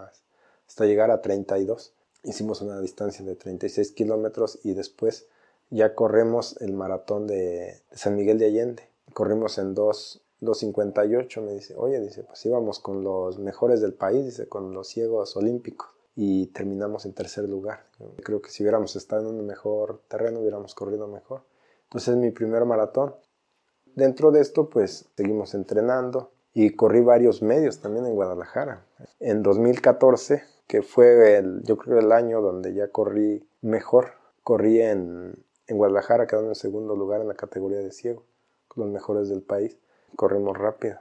hasta 0.67 0.85
llegar 0.85 1.11
a 1.11 1.21
32. 1.21 1.93
Hicimos 2.23 2.61
una 2.61 2.79
distancia 2.81 3.23
de 3.23 3.35
36 3.35 3.91
kilómetros 3.91 4.59
y 4.63 4.73
después 4.73 5.27
ya 5.69 5.95
corremos 5.95 6.59
el 6.61 6.73
maratón 6.73 7.27
de, 7.27 7.79
San 7.91 8.15
Miguel 8.15 8.37
de 8.37 8.47
Allende. 8.47 8.89
Corrimos 9.13 9.57
en 9.57 9.73
dos, 9.73 10.21
2.58 10.41 11.41
me 11.41 11.53
dice, 11.53 11.75
oye, 11.77 12.01
dice, 12.01 12.23
pues 12.23 12.45
íbamos 12.45 12.79
con 12.79 13.03
los 13.03 13.39
mejores 13.39 13.79
del 13.79 13.93
país, 13.93 14.25
dice, 14.25 14.47
con 14.47 14.73
los 14.73 14.89
ciegos 14.89 15.37
olímpicos 15.37 15.94
y 16.15 16.47
terminamos 16.47 17.05
en 17.05 17.13
tercer 17.13 17.47
lugar. 17.47 17.85
Creo 18.23 18.41
que 18.41 18.49
si 18.49 18.63
hubiéramos 18.63 18.95
estado 18.95 19.29
en 19.29 19.35
un 19.35 19.45
mejor 19.45 20.01
terreno 20.07 20.39
hubiéramos 20.39 20.73
corrido 20.73 21.07
mejor. 21.07 21.43
Entonces 21.83 22.09
es 22.09 22.17
mi 22.17 22.31
primer 22.31 22.65
maratón. 22.65 23.15
Dentro 23.95 24.31
de 24.31 24.41
esto, 24.41 24.69
pues 24.69 25.09
seguimos 25.15 25.53
entrenando 25.53 26.31
y 26.53 26.71
corrí 26.71 27.01
varios 27.01 27.41
medios 27.41 27.79
también 27.79 28.05
en 28.05 28.15
Guadalajara. 28.15 28.85
En 29.19 29.43
2014, 29.43 30.43
que 30.67 30.81
fue 30.81 31.37
el, 31.37 31.63
yo 31.63 31.77
creo 31.77 31.99
el 31.99 32.11
año 32.11 32.41
donde 32.41 32.73
ya 32.73 32.87
corrí 32.89 33.47
mejor, 33.61 34.13
corrí 34.43 34.81
en, 34.81 35.33
en 35.67 35.77
Guadalajara, 35.77 36.27
quedando 36.27 36.49
en 36.49 36.55
segundo 36.55 36.95
lugar 36.95 37.21
en 37.21 37.27
la 37.27 37.35
categoría 37.35 37.79
de 37.79 37.91
ciego, 37.91 38.23
con 38.67 38.85
los 38.85 38.93
mejores 38.93 39.29
del 39.29 39.41
país. 39.41 39.77
Corrimos 40.15 40.57
rápido. 40.57 40.97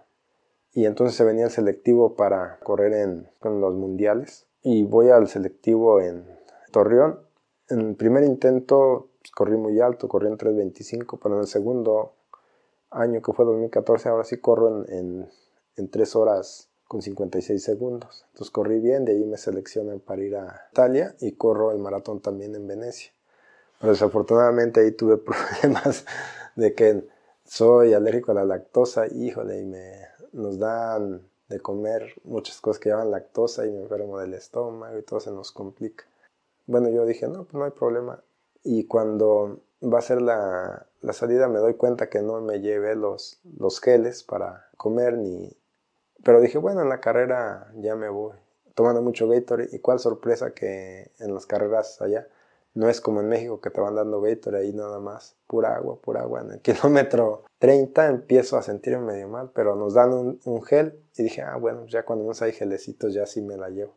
Y 0.73 0.87
entonces 0.87 1.17
se 1.17 1.25
venía 1.25 1.45
el 1.45 1.51
selectivo 1.51 2.17
para 2.17 2.59
correr 2.61 2.93
en, 2.95 3.29
con 3.39 3.61
los 3.61 3.75
mundiales. 3.75 4.47
Y 4.65 4.83
voy 4.83 5.11
al 5.11 5.29
selectivo 5.29 6.01
en 6.01 6.25
Torreón. 6.73 7.21
En 7.69 7.81
el 7.81 7.95
primer 7.97 8.25
intento 8.25 9.11
pues, 9.21 9.31
corrí 9.31 9.59
muy 9.59 9.79
alto, 9.79 10.09
corrí 10.09 10.29
en 10.29 10.39
3.25, 10.39 11.19
pero 11.23 11.35
en 11.37 11.43
el 11.43 11.47
segundo 11.47 12.15
año 12.91 13.21
que 13.21 13.33
fue 13.33 13.45
2014, 13.45 14.09
ahora 14.09 14.25
sí 14.25 14.39
corro 14.39 14.85
en, 14.89 15.29
en, 15.77 15.91
3 15.91 16.17
horas 16.17 16.71
con 16.89 17.03
56 17.03 17.63
segundos. 17.63 18.25
Entonces 18.33 18.51
corrí 18.51 18.81
bien, 18.81 19.05
de 19.05 19.13
ahí 19.13 19.25
me 19.25 19.37
seleccionan 19.37 20.01
para 20.01 20.23
ir 20.23 20.35
a 20.35 20.69
Italia 20.73 21.15
y 21.21 21.33
corro 21.33 21.71
el 21.71 21.79
maratón 21.79 22.21
también 22.21 22.55
en 22.55 22.67
Venecia. 22.67 23.13
Pero 23.81 23.93
desafortunadamente 23.93 24.81
ahí 24.81 24.93
tuve 24.93 25.17
problemas 25.63 26.07
de 26.57 26.75
que 26.75 27.07
soy 27.45 27.93
alérgico 27.93 28.33
a 28.33 28.37
la 28.37 28.45
lactosa, 28.47 29.07
híjole, 29.09 29.61
y 29.61 29.65
me 29.67 29.93
nos 30.33 30.59
dan 30.59 31.23
de 31.55 31.61
comer 31.61 32.15
muchas 32.25 32.61
cosas 32.61 32.81
que 32.81 32.91
llevan 32.91 33.11
lactosa 33.11 33.67
y 33.67 33.71
me 33.71 33.83
enfermo 33.83 34.19
del 34.19 34.35
estómago 34.35 34.99
y 34.99 35.03
todo 35.03 35.21
se 35.21 35.31
nos 35.31 35.53
complica. 35.53 36.05
Bueno, 36.67 36.89
yo 36.91 37.07
dije, 37.07 37.29
no, 37.29 37.45
pues 37.45 37.55
no 37.55 37.65
hay 37.65 37.71
problema, 37.71 38.23
y 38.65 38.87
cuando 38.87 39.61
va 39.83 39.99
a 39.99 40.03
ser 40.03 40.23
la, 40.23 40.87
salida 41.13 41.49
me 41.49 41.59
doy 41.59 41.75
cuenta 41.75 42.09
que 42.09 42.23
no 42.23 42.41
me 42.41 42.61
llevé 42.61 42.97
los, 42.97 43.39
los 43.59 43.81
geles 43.81 44.25
para 44.25 44.69
comer 44.77 45.19
ni... 45.19 45.55
Pero 46.25 46.41
dije, 46.41 46.57
bueno, 46.57 46.81
en 46.81 46.89
la 46.89 47.01
carrera 47.01 47.71
ya 47.77 47.95
me 47.95 48.09
voy. 48.09 48.33
Tomando 48.75 49.03
mucho 49.03 49.29
Gatorade 49.29 49.69
y 49.73 49.79
cuál 49.79 49.99
sorpresa 49.99 50.53
que 50.53 51.11
en 51.19 51.35
las 51.35 51.45
carreras 51.45 52.01
allá 52.01 52.27
no 52.75 52.89
es 52.89 53.01
como 53.01 53.21
en 53.21 53.29
México 53.29 53.61
que 53.61 53.71
te 53.71 53.81
van 53.81 53.95
dando 53.95 54.21
Gatorade 54.21 54.65
ahí 54.65 54.73
nada 54.73 54.99
más, 54.99 55.37
pura 55.47 55.77
agua, 55.77 55.97
pura 56.01 56.23
agua. 56.23 56.43
En 56.43 56.51
el 56.53 56.61
kilómetro 56.61 57.45
30 57.59 58.09
empiezo 58.09 58.57
a 58.57 58.63
sentirme 58.63 59.13
medio 59.13 59.29
mal, 59.29 59.51
pero 59.55 59.77
nos 59.77 59.95
dan 59.95 60.39
un, 60.45 60.63
gel 60.63 60.99
y 61.17 61.23
dije, 61.23 61.43
ah, 61.43 61.57
bueno, 61.57 61.87
ya 61.87 62.05
cuando 62.05 62.25
no 62.25 62.33
hay 62.39 62.53
gelecitos 62.53 63.15
ya 63.15 63.27
sí 63.27 63.41
me 63.43 63.57
la 63.57 63.71
llevo. 63.71 63.95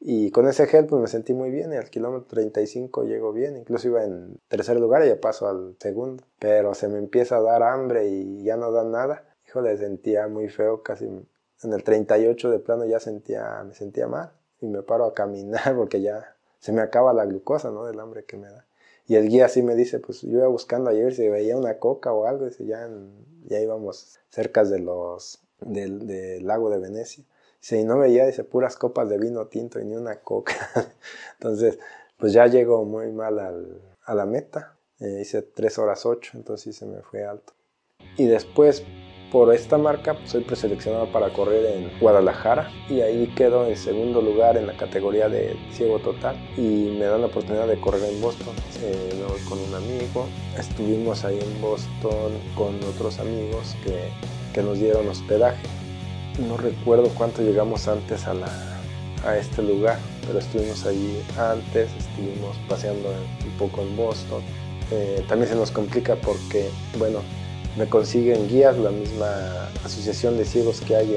Y 0.00 0.30
con 0.30 0.46
ese 0.48 0.66
gel 0.66 0.86
pues 0.86 1.00
me 1.00 1.08
sentí 1.08 1.32
muy 1.32 1.50
bien 1.50 1.72
y 1.72 1.76
al 1.76 1.90
kilómetro 1.90 2.26
35 2.28 3.04
llego 3.04 3.32
bien, 3.32 3.56
incluso 3.56 3.88
iba 3.88 4.04
en 4.04 4.38
tercer 4.48 4.78
lugar 4.78 5.04
y 5.04 5.08
ya 5.08 5.20
paso 5.20 5.48
al 5.48 5.76
segundo. 5.80 6.24
Pero 6.38 6.74
se 6.74 6.88
me 6.88 6.98
empieza 6.98 7.36
a 7.36 7.40
dar 7.40 7.62
hambre 7.62 8.06
y 8.08 8.44
ya 8.44 8.56
no 8.56 8.70
da 8.70 8.84
nada. 8.84 9.24
Híjole, 9.48 9.76
sentía 9.76 10.28
muy 10.28 10.48
feo, 10.48 10.82
casi 10.82 11.06
en 11.06 11.72
el 11.72 11.82
38 11.82 12.50
de 12.50 12.58
plano 12.58 12.84
ya 12.84 13.00
sentía, 13.00 13.64
me 13.64 13.74
sentía 13.74 14.06
mal 14.06 14.32
y 14.60 14.66
me 14.68 14.82
paro 14.82 15.04
a 15.04 15.14
caminar 15.14 15.74
porque 15.76 16.00
ya 16.00 16.33
se 16.64 16.72
me 16.72 16.80
acaba 16.80 17.12
la 17.12 17.26
glucosa, 17.26 17.70
¿no? 17.70 17.84
Del 17.84 18.00
hambre 18.00 18.24
que 18.24 18.38
me 18.38 18.48
da. 18.48 18.64
Y 19.06 19.16
el 19.16 19.28
guía 19.28 19.44
así 19.44 19.62
me 19.62 19.74
dice, 19.74 19.98
pues 19.98 20.22
yo 20.22 20.38
iba 20.38 20.46
buscando 20.46 20.88
ayer 20.88 21.14
si 21.14 21.28
veía 21.28 21.58
una 21.58 21.78
coca 21.78 22.10
o 22.14 22.24
algo, 22.24 22.48
y 22.58 22.64
ya, 22.64 22.88
ya 23.44 23.60
íbamos 23.60 24.18
cerca 24.30 24.64
de 24.64 24.78
los, 24.78 25.42
del, 25.60 26.46
lago 26.46 26.70
de 26.70 26.78
Venecia. 26.78 27.22
Si 27.60 27.84
no 27.84 27.98
veía, 27.98 28.24
dice, 28.24 28.44
puras 28.44 28.76
copas 28.76 29.10
de 29.10 29.18
vino 29.18 29.46
tinto 29.48 29.78
y 29.78 29.84
ni 29.84 29.94
una 29.94 30.20
coca. 30.20 30.54
entonces, 31.34 31.78
pues 32.16 32.32
ya 32.32 32.46
llegó 32.46 32.86
muy 32.86 33.12
mal 33.12 33.38
a 34.02 34.14
la 34.14 34.24
meta. 34.24 34.78
Eh, 35.00 35.18
hice 35.20 35.42
3 35.42 35.78
horas 35.78 36.06
8, 36.06 36.30
entonces 36.32 36.62
sí 36.64 36.72
se 36.72 36.86
me 36.86 37.02
fue 37.02 37.26
alto. 37.26 37.52
Y 38.16 38.26
después, 38.26 38.82
por 39.34 39.52
esta 39.52 39.78
marca, 39.78 40.16
soy 40.26 40.42
preseleccionado 40.42 41.06
para 41.06 41.30
correr 41.30 41.66
en 41.66 41.90
Guadalajara 41.98 42.70
y 42.88 43.00
ahí 43.00 43.26
quedo 43.34 43.66
en 43.66 43.76
segundo 43.76 44.22
lugar 44.22 44.56
en 44.56 44.68
la 44.68 44.76
categoría 44.76 45.28
de 45.28 45.56
ciego 45.72 45.98
total 45.98 46.36
y 46.56 46.94
me 46.96 47.06
dan 47.06 47.22
la 47.22 47.26
oportunidad 47.26 47.66
de 47.66 47.76
correr 47.80 48.04
en 48.04 48.20
Boston. 48.20 48.54
Eh, 48.84 49.10
con 49.48 49.58
un 49.58 49.74
amigo, 49.74 50.28
estuvimos 50.56 51.24
ahí 51.24 51.40
en 51.40 51.60
Boston 51.60 52.30
con 52.54 52.76
otros 52.84 53.18
amigos 53.18 53.74
que, 53.82 54.08
que 54.54 54.62
nos 54.62 54.78
dieron 54.78 55.08
hospedaje 55.08 55.58
no 56.38 56.56
recuerdo 56.56 57.08
cuánto 57.10 57.42
llegamos 57.42 57.88
antes 57.88 58.28
a, 58.28 58.34
la, 58.34 58.48
a 59.26 59.36
este 59.36 59.62
lugar, 59.62 59.98
pero 60.26 60.38
estuvimos 60.38 60.86
allí 60.86 61.20
antes, 61.36 61.90
estuvimos 61.98 62.56
paseando 62.68 63.08
un 63.08 63.58
poco 63.58 63.82
en 63.82 63.96
Boston. 63.96 64.42
Eh, 64.92 65.24
también 65.28 65.48
se 65.48 65.56
nos 65.56 65.72
complica 65.72 66.14
porque, 66.16 66.68
bueno, 66.98 67.20
me 67.76 67.88
consiguen 67.88 68.48
guías, 68.48 68.78
la 68.78 68.90
misma 68.90 69.66
asociación 69.84 70.36
de 70.36 70.44
ciegos 70.44 70.80
que 70.80 70.96
hay 70.96 71.14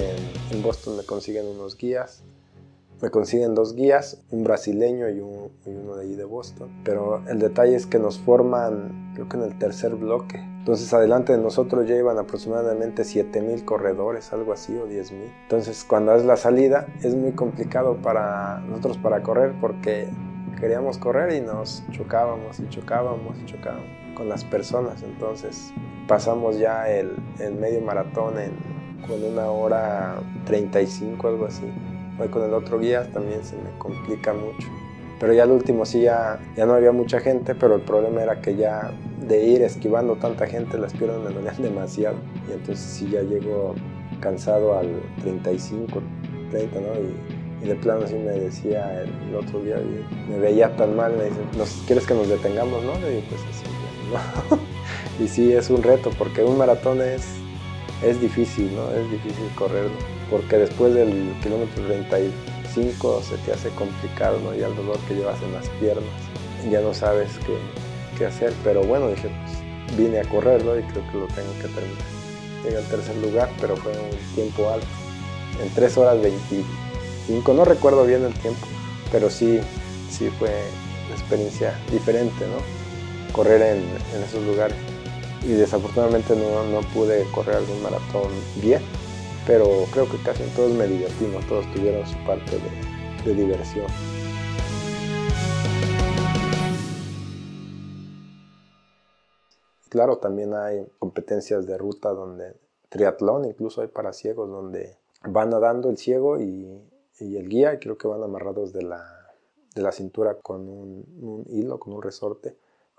en, 0.51 0.61
Boston 0.61 0.97
me 0.97 1.03
consiguen 1.03 1.45
unos 1.45 1.77
guías 1.77 2.23
me 3.01 3.11
consiguen 3.11 3.53
dos 3.53 3.75
guías, 3.75 4.23
un 4.31 4.43
brasileño 4.43 5.07
y, 5.09 5.19
uno 5.19 5.95
de 5.95 6.03
ahí 6.03 6.15
de 6.15 6.23
Boston. 6.23 6.69
Pero 6.83 7.21
el 7.27 7.39
detalle 7.39 7.75
es 7.75 7.85
que 7.85 7.99
nos 7.99 8.17
forman, 8.17 9.11
creo 9.13 9.29
que 9.29 9.37
en 9.37 9.43
el 9.43 9.57
tercer 9.59 9.95
bloque. 9.95 10.37
Entonces 10.37 10.91
adelante 10.93 11.33
de 11.33 11.37
nosotros 11.37 11.87
ya 11.87 11.95
iban 11.95 12.17
aproximadamente 12.17 13.03
7.000 13.03 13.65
corredores, 13.65 14.33
algo 14.33 14.51
así, 14.51 14.75
o 14.75 14.87
10.000. 14.87 15.13
Entonces 15.43 15.85
cuando 15.87 16.15
es 16.15 16.25
la 16.25 16.37
salida 16.37 16.87
es 17.03 17.15
muy 17.15 17.33
complicado 17.33 17.97
para 18.01 18.59
nosotros 18.61 18.97
para 18.97 19.21
correr 19.21 19.53
porque 19.61 20.09
queríamos 20.59 20.97
correr 20.97 21.33
y 21.33 21.41
nos 21.41 21.83
chocábamos 21.91 22.59
y 22.59 22.67
chocábamos 22.69 23.37
y 23.39 23.45
chocábamos 23.45 24.06
con 24.17 24.27
las 24.27 24.43
personas. 24.43 25.03
Entonces 25.03 25.71
pasamos 26.07 26.57
ya 26.57 26.89
el, 26.89 27.15
el 27.39 27.53
medio 27.53 27.79
maratón 27.81 28.39
en, 28.39 28.51
con 29.07 29.23
una 29.23 29.45
hora 29.51 30.15
35, 30.45 31.27
algo 31.27 31.45
así. 31.45 31.71
Hoy 32.19 32.27
con 32.29 32.43
el 32.43 32.53
otro 32.53 32.79
guía 32.79 33.09
también 33.11 33.45
se 33.45 33.55
me 33.55 33.69
complica 33.77 34.33
mucho. 34.33 34.67
Pero 35.19 35.33
ya 35.33 35.43
al 35.43 35.51
último 35.51 35.85
sí 35.85 36.01
ya, 36.01 36.39
ya 36.55 36.65
no 36.65 36.73
había 36.73 36.91
mucha 36.91 37.19
gente, 37.19 37.53
pero 37.53 37.75
el 37.75 37.81
problema 37.81 38.23
era 38.23 38.41
que 38.41 38.55
ya 38.55 38.91
de 39.27 39.45
ir 39.45 39.61
esquivando 39.61 40.15
tanta 40.15 40.47
gente 40.47 40.77
las 40.77 40.93
piernas 40.93 41.19
me 41.19 41.33
dolían 41.33 41.55
demasiado. 41.61 42.17
Y 42.49 42.53
entonces 42.53 42.79
sí 42.79 43.09
ya 43.11 43.21
llego 43.21 43.75
cansado 44.19 44.77
al 44.77 44.89
35, 45.21 46.01
30, 46.49 46.79
¿no? 46.79 46.87
Y, 46.95 47.37
de 47.67 47.75
plano 47.75 48.07
sí 48.07 48.13
me 48.13 48.31
decía 48.31 49.01
el, 49.01 49.35
otro 49.35 49.59
día, 49.61 49.77
me 50.29 50.37
veía 50.37 50.73
tan 50.77 50.95
mal, 50.95 51.11
me 51.17 51.25
dice, 51.25 51.41
¿quieres 51.87 52.05
que 52.05 52.13
nos 52.13 52.29
detengamos, 52.29 52.83
no? 52.83 52.97
Le 52.99 53.09
digo, 53.09 53.23
pues 53.29 53.41
así, 53.49 53.76
y 55.23 55.27
sí 55.27 55.53
es 55.53 55.69
un 55.69 55.83
reto, 55.83 56.11
porque 56.17 56.43
un 56.43 56.57
maratón 56.57 57.01
es, 57.01 57.25
es 58.03 58.21
difícil, 58.21 58.73
¿no? 58.75 58.91
Es 58.91 59.09
difícil 59.11 59.47
correrlo 59.55 60.17
porque 60.29 60.57
después 60.57 60.93
del 60.93 61.33
kilómetro 61.41 61.83
35 61.85 63.21
se 63.23 63.37
te 63.37 63.53
hace 63.53 63.69
complicado, 63.69 64.39
¿no? 64.43 64.53
Ya 64.53 64.67
el 64.67 64.75
dolor 64.75 64.97
que 65.07 65.15
llevas 65.15 65.41
en 65.41 65.53
las 65.53 65.67
piernas, 65.79 66.05
ya 66.69 66.81
no 66.81 66.93
sabes 66.93 67.29
qué, 67.45 67.57
qué 68.17 68.25
hacer, 68.25 68.53
pero 68.63 68.83
bueno, 68.83 69.09
dije, 69.09 69.29
pues 69.45 69.97
vine 69.97 70.19
a 70.19 70.23
correrlo 70.23 70.77
y 70.77 70.83
creo 70.83 71.03
que 71.11 71.17
lo 71.17 71.27
tengo 71.27 71.53
que 71.61 71.67
terminar. 71.67 72.05
Llegué 72.63 72.77
al 72.77 72.85
tercer 72.85 73.15
lugar, 73.17 73.49
pero 73.61 73.77
fue 73.77 73.91
un 73.93 74.35
tiempo 74.35 74.69
alto, 74.69 74.87
en 75.63 75.69
3 75.73 75.97
horas 75.97 76.21
25, 76.21 77.53
no 77.53 77.63
recuerdo 77.63 78.05
bien 78.05 78.23
el 78.25 78.33
tiempo, 78.33 78.67
pero 79.11 79.29
sí, 79.29 79.59
sí 80.09 80.29
fue 80.37 80.49
una 81.07 81.15
experiencia 81.15 81.79
diferente, 81.91 82.45
¿no? 82.47 82.86
Correr 83.31 83.61
en, 83.61 84.23
esos 84.23 84.43
lugares. 84.45 84.77
Y 85.43 85.51
desafortunadamente 85.51 86.35
no, 86.35 86.63
no 86.65 86.81
pude 86.93 87.23
correr 87.31 87.57
algún 87.57 87.81
maratón 87.81 88.31
bien, 88.61 88.81
pero 89.47 89.85
creo 89.93 90.09
que 90.09 90.21
casi 90.23 90.43
todos 90.55 90.73
me 90.73 90.85
divertimos, 90.87 91.47
todos 91.47 91.65
tuvieron 91.73 92.05
su 92.05 92.17
parte 92.25 92.57
de, 93.23 93.33
diversión. 93.33 93.87
Claro, 99.89 100.17
también 100.17 100.53
hay 100.53 100.85
competencias 100.99 101.65
de 101.65 101.77
ruta 101.77 102.09
donde 102.09 102.55
triatlón, 102.89 103.45
incluso 103.45 103.81
hay 103.81 103.87
para 103.87 104.13
ciegos 104.13 104.49
donde 104.49 104.97
van 105.23 105.49
nadando 105.49 105.89
el 105.89 105.97
ciego 105.97 106.39
y, 106.39 106.81
el 107.19 107.49
guía, 107.49 107.73
y 107.73 107.79
creo 107.79 107.97
que 107.97 108.07
van 108.07 108.23
amarrados 108.23 108.73
de 108.73 108.83
la, 108.83 109.03
de 109.75 109.81
la 109.81 109.91
cintura 109.91 110.35
con 110.35 110.67
un, 110.67 111.45
hilo, 111.49 111.79
con 111.79 111.93
un 111.93 112.01
resorte, 112.01 112.57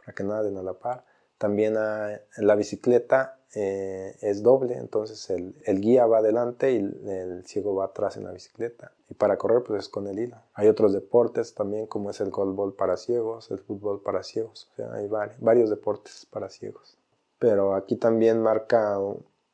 para 0.08 0.14
que 0.14 0.24
naden 0.24 0.56
a 0.56 0.62
la 0.62 0.72
par. 0.72 1.04
También 1.36 1.76
en 1.76 2.46
la 2.46 2.54
bicicleta 2.54 3.38
eh, 3.54 4.16
es 4.22 4.42
doble, 4.42 4.78
entonces 4.78 5.28
el, 5.28 5.80
guía 5.80 6.06
va 6.06 6.18
adelante 6.18 6.72
y 6.72 6.76
el, 6.76 7.44
ciego 7.44 7.74
va 7.74 7.86
atrás 7.86 8.16
en 8.16 8.24
la 8.24 8.32
bicicleta. 8.32 8.92
Y 9.10 9.14
para 9.14 9.36
correr 9.36 9.62
pues 9.64 9.84
es 9.84 9.88
con 9.90 10.06
el 10.06 10.18
hilo. 10.18 10.38
Hay 10.54 10.68
otros 10.68 10.94
deportes 10.94 11.54
también 11.54 11.86
como 11.86 12.08
es 12.08 12.20
el 12.20 12.30
golbol 12.30 12.74
para 12.74 12.96
ciegos, 12.96 13.50
el 13.50 13.58
fútbol 13.58 14.02
para 14.02 14.22
ciegos, 14.22 14.70
o 14.72 14.76
sea, 14.76 14.94
hay 14.94 15.08
varios, 15.08 15.68
deportes 15.68 16.26
para 16.30 16.48
ciegos. 16.48 16.96
Pero 17.38 17.74
aquí 17.74 17.96
también 17.96 18.40
marca 18.40 18.98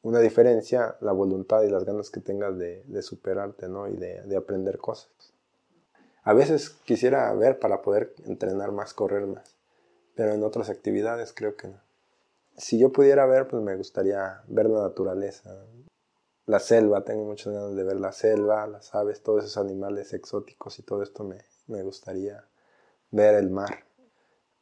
una 0.03 0.21
diferencia 0.21 0.97
la 1.01 1.13
voluntad 1.13 1.63
y 1.65 1.71
las 1.71 1.85
ganas 1.85 2.11
que 2.11 2.21
tengas 2.21 2.57
de, 2.57 3.03
superarte 3.03 3.69
¿no? 3.69 3.89
y 3.89 3.97
de, 3.97 4.23
de 4.23 4.37
aprender 4.37 4.79
cosas. 4.79 5.11
A 6.23 6.33
veces 6.33 6.71
quisiera 6.71 7.33
ver 7.35 7.59
para 7.59 7.83
poder 7.83 8.15
entrenar 8.25 8.71
más, 8.71 8.95
correr 8.95 9.27
más 9.27 9.55
pero 10.15 10.33
en 10.33 10.43
otras 10.43 10.71
actividades 10.71 11.33
creo 11.33 11.57
que 11.57 11.69
no. 11.69 11.81
si 12.57 12.79
yo 12.79 12.93
pudiera 12.93 13.27
ver, 13.27 13.49
pues 13.49 13.63
me 13.63 13.77
gustaría 13.77 14.43
ver 14.47 14.67
la 14.67 14.83
naturaleza, 14.83 15.67
la 16.47 16.61
selva, 16.61 17.05
tengo 17.05 17.25
muchas 17.25 17.53
ganas 17.53 17.75
de 17.75 17.85
ver 17.85 17.99
la 17.99 18.13
selva, 18.13 18.67
las 18.67 18.95
aves, 18.95 19.23
todos 19.23 19.45
esos 19.45 19.57
animales 19.57 20.13
exóticos 20.13 20.79
y 20.79 20.83
todo 20.83 21.03
esto 21.03 21.25
me, 21.25 21.39
me 21.67 21.83
gustaría 21.83 22.45
ver 23.11 23.35
el 23.35 23.51
mar, 23.51 23.85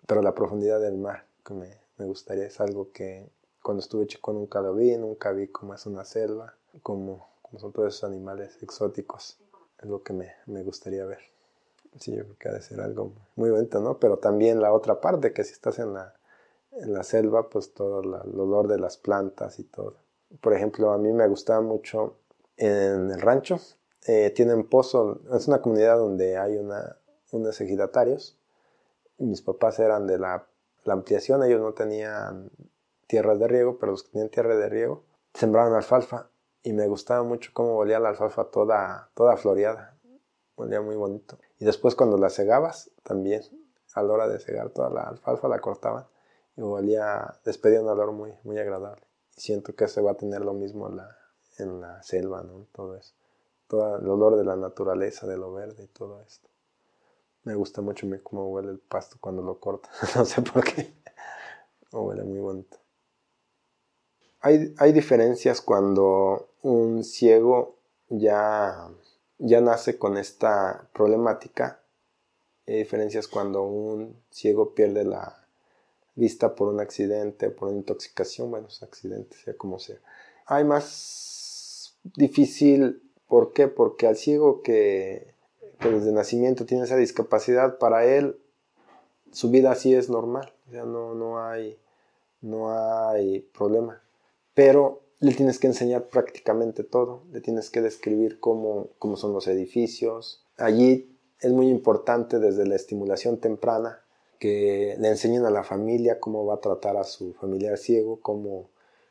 pero 0.06 0.22
la 0.22 0.34
profundidad 0.34 0.80
del 0.80 0.96
mar 0.96 1.26
que 1.44 1.54
me, 1.54 1.80
me 1.98 2.06
gustaría 2.06 2.46
es 2.46 2.60
algo 2.60 2.92
que 2.92 3.30
cuando 3.62 3.80
estuve 3.80 4.06
chico 4.06 4.32
nunca 4.32 4.60
lo 4.60 4.74
vi, 4.74 4.96
nunca 4.96 5.32
vi 5.32 5.48
cómo 5.48 5.74
es 5.74 5.86
una 5.86 6.04
selva, 6.04 6.54
cómo, 6.82 7.28
cómo 7.42 7.58
son 7.58 7.72
todos 7.72 7.94
esos 7.94 8.04
animales 8.04 8.62
exóticos, 8.62 9.38
es 9.80 9.88
lo 9.88 10.02
que 10.02 10.12
me, 10.12 10.32
me 10.46 10.62
gustaría 10.62 11.04
ver. 11.04 11.20
Sí, 11.98 12.14
yo 12.16 12.24
creo 12.24 12.36
que 12.38 12.48
ha 12.48 12.52
de 12.52 12.62
ser 12.62 12.80
algo 12.80 13.12
muy 13.36 13.50
bonito, 13.50 13.80
¿no? 13.80 13.98
Pero 13.98 14.18
también 14.18 14.60
la 14.60 14.72
otra 14.72 15.00
parte, 15.00 15.32
que 15.32 15.44
si 15.44 15.52
estás 15.52 15.78
en 15.78 15.94
la, 15.94 16.14
en 16.72 16.92
la 16.92 17.02
selva, 17.02 17.48
pues 17.48 17.74
todo 17.74 18.00
el 18.00 18.40
olor 18.40 18.68
de 18.68 18.78
las 18.78 18.96
plantas 18.96 19.58
y 19.58 19.64
todo. 19.64 19.96
Por 20.40 20.54
ejemplo, 20.54 20.92
a 20.92 20.98
mí 20.98 21.12
me 21.12 21.28
gustaba 21.28 21.60
mucho 21.60 22.16
en 22.56 23.10
el 23.10 23.20
rancho, 23.20 23.58
eh, 24.06 24.30
tienen 24.34 24.68
pozo, 24.68 25.20
es 25.32 25.48
una 25.48 25.60
comunidad 25.60 25.98
donde 25.98 26.38
hay 26.38 26.56
una, 26.56 26.96
unos 27.30 27.60
ejidatarios. 27.60 28.38
Mis 29.18 29.42
papás 29.42 29.78
eran 29.78 30.06
de 30.06 30.18
la, 30.18 30.46
la, 30.84 30.94
ampliación, 30.94 31.42
ellos 31.44 31.60
no 31.60 31.72
tenían 31.74 32.50
tierras 33.06 33.38
de 33.38 33.48
riego, 33.48 33.78
pero 33.78 33.92
los 33.92 34.02
que 34.02 34.10
tenían 34.10 34.30
tierra 34.30 34.56
de 34.56 34.68
riego 34.68 35.04
sembraban 35.34 35.74
alfalfa 35.74 36.30
y 36.62 36.72
me 36.72 36.86
gustaba 36.88 37.22
mucho 37.22 37.50
cómo 37.52 37.76
olía 37.76 38.00
la 38.00 38.10
alfalfa 38.10 38.44
toda, 38.44 39.10
toda 39.14 39.36
floreada, 39.36 39.91
olía 40.56 40.80
muy 40.80 40.96
bonito. 40.96 41.38
Y 41.58 41.64
después 41.64 41.94
cuando 41.94 42.18
la 42.18 42.30
segabas, 42.30 42.90
también 43.02 43.42
a 43.94 44.02
la 44.02 44.12
hora 44.12 44.28
de 44.28 44.40
segar 44.40 44.70
toda 44.70 44.90
la 44.90 45.02
alfalfa 45.02 45.48
la 45.48 45.60
cortaban 45.60 46.06
y 46.56 46.60
olía, 46.60 47.38
despedía 47.44 47.80
un 47.80 47.88
olor 47.88 48.12
muy, 48.12 48.32
muy 48.44 48.58
agradable. 48.58 49.02
Y 49.36 49.40
siento 49.40 49.74
que 49.74 49.88
se 49.88 50.02
va 50.02 50.12
a 50.12 50.16
tener 50.16 50.42
lo 50.42 50.52
mismo 50.52 50.88
en 50.88 50.96
la, 50.96 51.16
en 51.58 51.80
la 51.80 52.02
selva, 52.02 52.42
¿no? 52.42 52.66
Todo 52.72 52.96
eso. 52.96 53.14
Todo 53.68 53.96
el 53.96 54.08
olor 54.08 54.36
de 54.36 54.44
la 54.44 54.56
naturaleza, 54.56 55.26
de 55.26 55.38
lo 55.38 55.52
verde 55.52 55.84
y 55.84 55.88
todo 55.88 56.20
esto. 56.22 56.48
Me 57.44 57.54
gusta 57.54 57.80
mucho 57.80 58.06
cómo 58.22 58.50
huele 58.50 58.70
el 58.70 58.78
pasto 58.78 59.16
cuando 59.20 59.42
lo 59.42 59.58
corta. 59.58 59.88
no 60.16 60.24
sé 60.24 60.42
por 60.42 60.62
qué. 60.64 60.94
huele 61.92 62.24
muy 62.24 62.40
bonito. 62.40 62.76
Hay, 64.40 64.74
hay 64.78 64.92
diferencias 64.92 65.60
cuando 65.60 66.48
un 66.62 67.04
ciego 67.04 67.76
ya, 68.08 68.90
ya 69.42 69.60
nace 69.60 69.98
con 69.98 70.16
esta 70.16 70.88
problemática. 70.92 71.80
Hay 72.66 72.76
diferencias 72.76 73.26
cuando 73.26 73.62
un 73.62 74.16
ciego 74.30 74.74
pierde 74.74 75.04
la 75.04 75.46
vista 76.14 76.54
por 76.54 76.68
un 76.68 76.80
accidente, 76.80 77.50
por 77.50 77.68
una 77.68 77.78
intoxicación, 77.78 78.50
bueno, 78.50 78.68
es 78.68 78.82
accidente, 78.82 79.36
sea 79.36 79.56
como 79.56 79.78
sea. 79.78 79.98
Hay 80.46 80.64
más 80.64 81.96
difícil, 82.04 83.02
¿por 83.26 83.52
qué? 83.52 83.66
Porque 83.68 84.06
al 84.06 84.16
ciego 84.16 84.62
que, 84.62 85.34
desde 85.80 86.12
nacimiento 86.12 86.64
tiene 86.64 86.84
esa 86.84 86.96
discapacidad, 86.96 87.78
para 87.78 88.04
él 88.04 88.38
su 89.32 89.50
vida 89.50 89.72
así 89.72 89.94
es 89.94 90.08
normal, 90.08 90.52
sea, 90.70 90.84
no, 90.84 91.14
no, 91.14 91.44
hay, 91.44 91.78
no 92.40 92.70
hay 92.70 93.40
problema. 93.40 94.02
Pero 94.54 95.01
le 95.22 95.34
tienes 95.34 95.60
que 95.60 95.68
enseñar 95.68 96.08
prácticamente 96.08 96.82
todo, 96.82 97.22
le 97.30 97.40
tienes 97.40 97.70
que 97.70 97.80
describir 97.80 98.40
cómo, 98.40 98.88
cómo 98.98 99.16
son 99.16 99.32
los 99.32 99.46
edificios. 99.46 100.44
Allí 100.56 101.16
es 101.38 101.52
muy 101.52 101.68
importante 101.68 102.40
desde 102.40 102.66
la 102.66 102.74
estimulación 102.74 103.38
temprana 103.38 104.02
que 104.40 104.96
le 104.98 105.08
enseñen 105.08 105.46
a 105.46 105.50
la 105.50 105.62
familia 105.62 106.18
cómo 106.18 106.44
va 106.44 106.54
a 106.54 106.60
tratar 106.60 106.96
a 106.96 107.04
su 107.04 107.34
familiar 107.34 107.78
ciego, 107.78 108.18
cómo, 108.20 108.70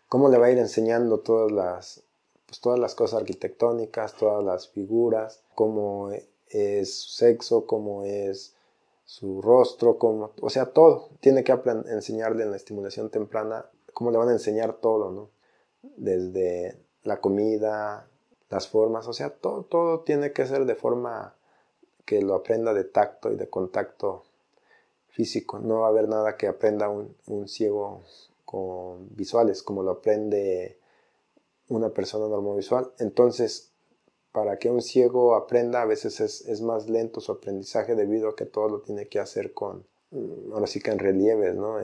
cómo 0.09 0.27
le 0.27 0.37
va 0.37 0.47
a 0.47 0.51
ir 0.51 0.57
enseñando 0.57 1.21
todas 1.21 1.49
las, 1.49 2.03
pues, 2.45 2.59
todas 2.59 2.77
las 2.77 2.93
cosas 2.93 3.21
arquitectónicas, 3.21 4.13
todas 4.17 4.43
las 4.43 4.67
figuras, 4.67 5.41
cómo 5.55 6.11
es 6.49 6.93
su 6.93 7.09
sexo, 7.11 7.65
cómo 7.65 8.03
es 8.03 8.53
su 9.05 9.41
rostro, 9.41 9.97
cómo, 9.97 10.31
o 10.41 10.49
sea, 10.49 10.65
todo. 10.65 11.07
Tiene 11.21 11.45
que 11.45 11.57
enseñarle 11.89 12.43
en 12.43 12.51
la 12.51 12.57
estimulación 12.57 13.09
temprana 13.09 13.65
cómo 13.93 14.11
le 14.11 14.17
van 14.17 14.27
a 14.27 14.33
enseñar 14.33 14.73
todo, 14.73 15.09
¿no? 15.09 15.40
Desde 15.81 16.77
la 17.03 17.19
comida, 17.19 18.07
las 18.49 18.67
formas, 18.67 19.07
o 19.07 19.13
sea, 19.13 19.29
todo, 19.29 19.63
todo 19.63 20.01
tiene 20.01 20.33
que 20.33 20.45
ser 20.45 20.65
de 20.65 20.75
forma 20.75 21.35
que 22.05 22.21
lo 22.21 22.35
aprenda 22.35 22.73
de 22.73 22.83
tacto 22.83 23.31
y 23.31 23.35
de 23.35 23.49
contacto 23.49 24.23
físico. 25.11 25.59
No 25.59 25.81
va 25.81 25.87
a 25.87 25.89
haber 25.89 26.07
nada 26.07 26.35
que 26.37 26.47
aprenda 26.47 26.89
un, 26.89 27.47
ciego 27.47 28.01
con 28.45 29.15
visuales 29.15 29.63
como 29.63 29.83
lo 29.83 29.91
aprende 29.91 30.77
una 31.69 31.89
persona 31.89 32.27
normovisual. 32.27 32.91
Entonces, 32.99 33.71
para 34.31 34.57
que 34.57 34.69
un 34.69 34.81
ciego 34.81 35.35
aprenda, 35.35 35.81
a 35.81 35.85
veces 35.85 36.19
es, 36.19 36.61
más 36.61 36.89
lento 36.89 37.21
su 37.21 37.31
aprendizaje 37.31 37.95
debido 37.95 38.29
a 38.29 38.35
que 38.35 38.45
todo 38.45 38.67
lo 38.69 38.81
tiene 38.81 39.07
que 39.07 39.19
hacer 39.19 39.53
con, 39.53 39.85
ahora 40.51 40.67
sí 40.67 40.81
que 40.81 40.91
en 40.91 40.99
relieves, 40.99 41.55
¿no? 41.55 41.79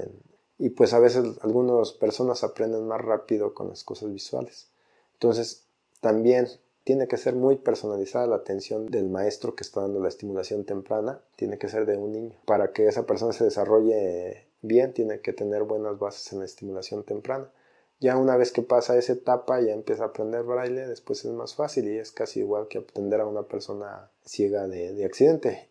Y 0.58 0.70
pues 0.70 0.94
a 0.94 1.00
veces 1.00 1.24
algunas 1.42 1.92
personas 1.94 2.44
aprenden 2.44 2.88
más 2.88 3.02
rápido 3.02 3.54
con 3.54 3.70
las 3.70 3.84
cosas 3.84 4.12
visuales. 4.12 4.70
Entonces, 5.14 5.66
también 6.02 6.48
tiene 6.84 7.08
que 7.08 7.18
ser 7.18 7.36
muy 7.36 7.58
personalizada 7.58 8.28
la 8.28 8.38
atención 8.38 8.86
del 8.86 9.10
maestro 9.10 9.56
que 9.56 9.64
está 9.64 9.82
dando 9.82 10.00
la 10.00 10.08
estimulación 10.08 10.64
temprana, 10.64 11.22
tiene 11.36 11.58
que 11.58 11.68
ser 11.68 11.86
de 11.86 11.98
un 11.98 12.14
niño. 12.14 12.36
Para 12.46 12.72
que 12.72 12.88
esa 12.88 13.06
persona 13.06 13.34
se 13.34 13.44
desarrolle 13.44 14.48
bien, 14.62 14.94
tiene 14.94 15.20
que 15.20 15.34
tener 15.34 15.64
buenas 15.64 16.00
bases 16.00 16.32
en 16.32 16.40
la 16.40 16.46
estimulación 16.46 17.04
temprana. 17.04 17.52
Ya 18.00 18.16
una 18.16 18.38
vez 18.38 18.52
que 18.52 18.62
pasa 18.62 18.98
esa 18.98 19.14
etapa, 19.14 19.60
ya 19.60 19.74
empieza 19.74 20.04
a 20.04 20.08
aprender 20.08 20.44
braille, 20.44 20.88
después 20.88 21.26
es 21.26 21.32
más 21.32 21.56
fácil 21.56 21.90
y 21.90 21.98
es 21.98 22.12
casi 22.12 22.40
igual 22.40 22.68
que 22.68 22.78
aprender 22.78 23.20
a 23.20 23.26
una 23.26 23.44
persona 23.44 24.12
ciega 24.24 24.68
de, 24.68 25.04
accidente. 25.04 25.70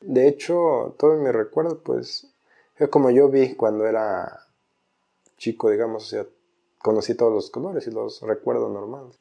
De 0.00 0.28
hecho, 0.28 0.96
todo 0.98 1.14
mi 1.16 1.30
recuerdo, 1.30 1.82
pues, 1.82 2.33
es 2.76 2.88
como 2.88 3.10
yo 3.10 3.28
vi 3.28 3.54
cuando 3.54 3.86
era 3.86 4.46
chico, 5.36 5.70
digamos, 5.70 6.04
o 6.04 6.06
sea, 6.06 6.26
conocí 6.82 7.14
todos 7.14 7.32
los 7.32 7.50
colores 7.50 7.86
y 7.86 7.90
los 7.90 8.20
recuerdo 8.22 8.68
normales 8.68 9.18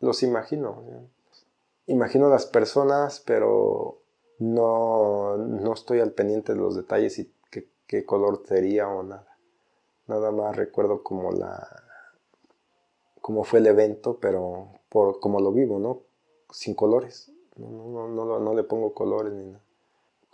los 0.00 0.22
imagino. 0.22 0.82
Imagino 1.86 2.28
las 2.28 2.46
personas, 2.46 3.22
pero 3.24 3.98
no, 4.38 5.36
no 5.36 5.72
estoy 5.72 6.00
al 6.00 6.12
pendiente 6.12 6.52
de 6.52 6.58
los 6.58 6.76
detalles 6.76 7.18
y 7.18 7.32
qué, 7.86 8.04
color 8.04 8.42
sería 8.46 8.88
o 8.88 9.02
nada. 9.02 9.38
Nada 10.08 10.30
más 10.32 10.56
recuerdo 10.56 11.02
como 11.02 11.32
la 11.32 11.68
cómo 13.20 13.44
fue 13.44 13.60
el 13.60 13.66
evento, 13.66 14.18
pero 14.20 14.68
por 14.88 15.20
como 15.20 15.40
lo 15.40 15.52
vivo, 15.52 15.78
¿no? 15.78 16.02
Sin 16.50 16.74
colores. 16.74 17.32
No, 17.56 18.08
no, 18.08 18.38
no, 18.38 18.54
le 18.54 18.62
pongo 18.64 18.92
colores 18.92 19.32
ni 19.32 19.46
nada. 19.46 19.64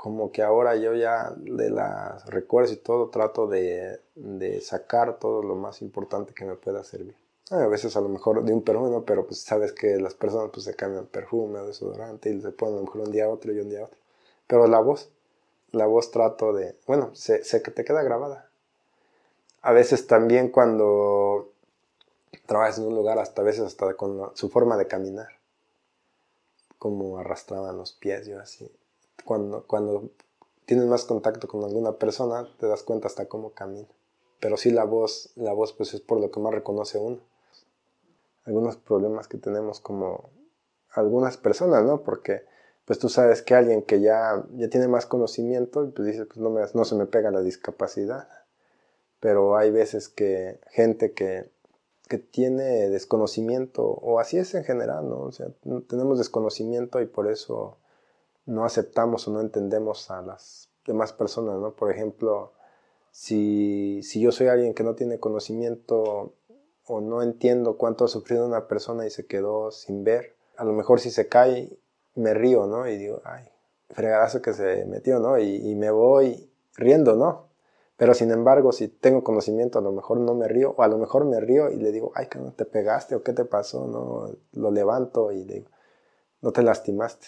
Como 0.03 0.33
que 0.33 0.43
ahora 0.43 0.75
yo 0.75 0.97
ya 0.97 1.33
de 1.37 1.71
las 1.71 2.27
recuerdos 2.27 2.73
y 2.73 2.77
todo 2.77 3.11
trato 3.11 3.47
de, 3.47 4.01
de 4.17 4.61
sacar 4.61 5.21
todo 5.21 5.45
lo 5.45 5.55
más 5.55 5.81
importante 5.81 6.35
que 6.35 6.45
me 6.45 6.57
pueda 6.57 6.83
servir. 6.83 7.15
A 7.51 7.69
veces 7.69 7.97
a 7.97 8.01
lo 8.01 8.09
mejor 8.09 8.43
de 8.43 8.53
un 8.53 8.63
perfume, 8.63 9.05
pero 9.07 9.25
pues 9.25 9.43
sabes 9.43 9.73
que 9.73 9.99
las 9.99 10.15
personas 10.15 10.51
pues 10.53 10.65
se 10.65 10.75
cambian 10.75 11.07
perfume 11.07 11.61
o 11.61 11.67
desodorante 11.69 12.31
y 12.31 12.41
se 12.41 12.51
ponen 12.51 12.75
a 12.75 12.79
lo 12.79 12.87
mejor 12.87 13.03
un 13.03 13.13
día 13.13 13.29
otro 13.29 13.53
y 13.53 13.61
un 13.61 13.71
día 13.71 13.85
otro. 13.85 13.97
Pero 14.49 14.67
la 14.67 14.81
voz, 14.81 15.09
la 15.71 15.87
voz 15.87 16.11
trato 16.11 16.53
de, 16.53 16.77
bueno, 16.89 17.15
sé, 17.15 17.45
sé 17.45 17.63
que 17.63 17.71
te 17.71 17.85
queda 17.85 18.03
grabada. 18.03 18.51
A 19.61 19.71
veces 19.71 20.09
también 20.09 20.49
cuando 20.49 21.53
trabajas 22.47 22.79
en 22.79 22.87
un 22.87 22.97
lugar, 22.97 23.21
hasta 23.21 23.43
a 23.43 23.45
veces 23.45 23.63
hasta 23.63 23.95
con 23.95 24.33
su 24.35 24.49
forma 24.49 24.77
de 24.77 24.89
caminar, 24.89 25.29
como 26.81 27.19
arrastraban 27.19 27.77
los 27.77 27.93
pies, 27.93 28.27
yo 28.27 28.41
así. 28.41 28.69
Cuando, 29.25 29.67
cuando 29.67 30.11
tienes 30.67 30.87
más 30.87 31.05
contacto 31.05 31.49
con 31.49 31.65
alguna 31.65 31.93
persona, 31.93 32.49
te 32.59 32.67
das 32.67 32.83
cuenta 32.83 33.09
hasta 33.09 33.27
cómo 33.27 33.51
camina. 33.51 33.89
Pero 34.41 34.57
sí 34.57 34.71
la 34.71 34.85
voz, 34.85 35.31
la 35.37 35.53
voz 35.53 35.73
pues 35.73 35.95
es 35.95 36.01
por 36.01 36.21
lo 36.21 36.31
que 36.31 36.41
más 36.41 36.53
reconoce 36.53 36.99
uno 36.99 37.21
algunos 38.45 38.77
problemas 38.77 39.29
que 39.29 39.39
tenemos 39.39 39.81
como 39.81 40.31
algunas 40.91 41.37
personas, 41.37 41.85
¿no? 41.85 42.03
Porque 42.03 42.45
pues 42.85 42.99
tú 42.99 43.09
sabes 43.09 43.43
que 43.43 43.55
alguien 43.55 43.83
que 43.83 44.01
ya, 44.01 44.45
ya 44.55 44.69
tiene 44.69 44.89
más 44.89 45.07
conocimiento, 45.07 45.91
pues 45.95 46.09
dice, 46.09 46.27
pues 46.27 46.39
no, 46.39 46.51
me, 46.51 46.63
no 46.75 46.85
se 46.85 46.95
me 46.97 47.07
pega 47.07 47.31
la 47.31 47.43
discapacidad. 47.43 48.29
Pero 49.21 49.57
hay 49.57 49.71
veces 49.71 50.09
que 50.09 50.59
gente 50.71 51.13
que, 51.13 51.49
que 52.09 52.19
tiene 52.19 52.89
desconocimiento, 52.91 53.85
o 53.85 54.19
así 54.19 54.37
es 54.39 54.55
en 54.55 54.65
general, 54.65 55.09
¿no? 55.09 55.21
O 55.21 55.33
sea, 55.33 55.47
tenemos 55.89 56.19
desconocimiento 56.19 57.01
y 57.01 57.07
por 57.07 57.31
eso 57.31 57.79
no 58.47 58.65
aceptamos 58.65 59.29
o 59.29 59.33
no 59.33 59.41
entendemos 59.41 60.11
a 60.11 60.23
las 60.23 60.71
demás 60.87 61.13
personas, 61.13 61.59
¿no? 61.59 61.75
Por 61.75 61.91
ejemplo, 61.91 62.53
si, 63.11 64.03
si 64.03 64.21
yo 64.21 64.33
soy 64.33 64.49
alguien 64.49 64.75
que 64.75 64.83
no 64.83 64.95
tiene 64.95 65.21
conocimiento 65.21 66.35
o 66.85 67.01
no 67.01 67.23
entiendo 67.23 67.77
cuánto 67.77 68.05
ha 68.05 68.09
sufrido 68.09 68.47
una 68.47 68.67
persona 68.67 69.07
y 69.07 69.11
se 69.11 69.27
quedó 69.27 69.71
sin 69.71 70.05
ver. 70.05 70.37
A 70.57 70.65
lo 70.65 70.73
mejor 70.73 71.01
si 71.01 71.11
se 71.11 71.29
cae 71.29 71.79
me 72.15 72.35
río, 72.35 72.67
¿no? 72.67 72.87
Y 72.89 72.99
digo, 72.99 73.23
ay, 73.25 73.45
fregadazo 73.91 74.43
que 74.43 74.53
se 74.53 74.85
metió, 74.87 75.19
¿no? 75.19 75.39
Y, 75.39 75.75
me 75.75 75.91
voy 75.91 76.51
riendo, 76.77 77.17
¿no? 77.17 77.49
Pero 77.97 78.15
sin 78.15 78.31
embargo, 78.31 78.73
si 78.73 78.89
tengo 78.89 79.23
conocimiento, 79.23 79.79
a 79.79 79.83
lo 79.83 79.93
mejor 79.93 80.19
no 80.19 80.35
me 80.35 80.49
río, 80.49 80.75
o 80.77 80.83
a 80.83 80.89
lo 80.89 80.99
mejor 80.99 81.25
me 81.25 81.41
río 81.41 81.71
y 81.71 81.77
le 81.77 81.93
digo, 81.93 82.13
ay, 82.15 82.27
que 82.27 82.39
no 82.39 82.53
te 82.53 82.65
pegaste, 82.65 83.15
o 83.15 83.23
qué 83.23 83.33
te 83.33 83.45
pasó, 83.45 83.87
¿no? 83.87 84.31
Lo 84.53 84.71
levanto 84.71 85.33
y 85.33 85.45
le 85.45 85.55
digo, 85.55 85.71
no 86.41 86.53
te 86.53 86.63
lastimaste. 86.63 87.27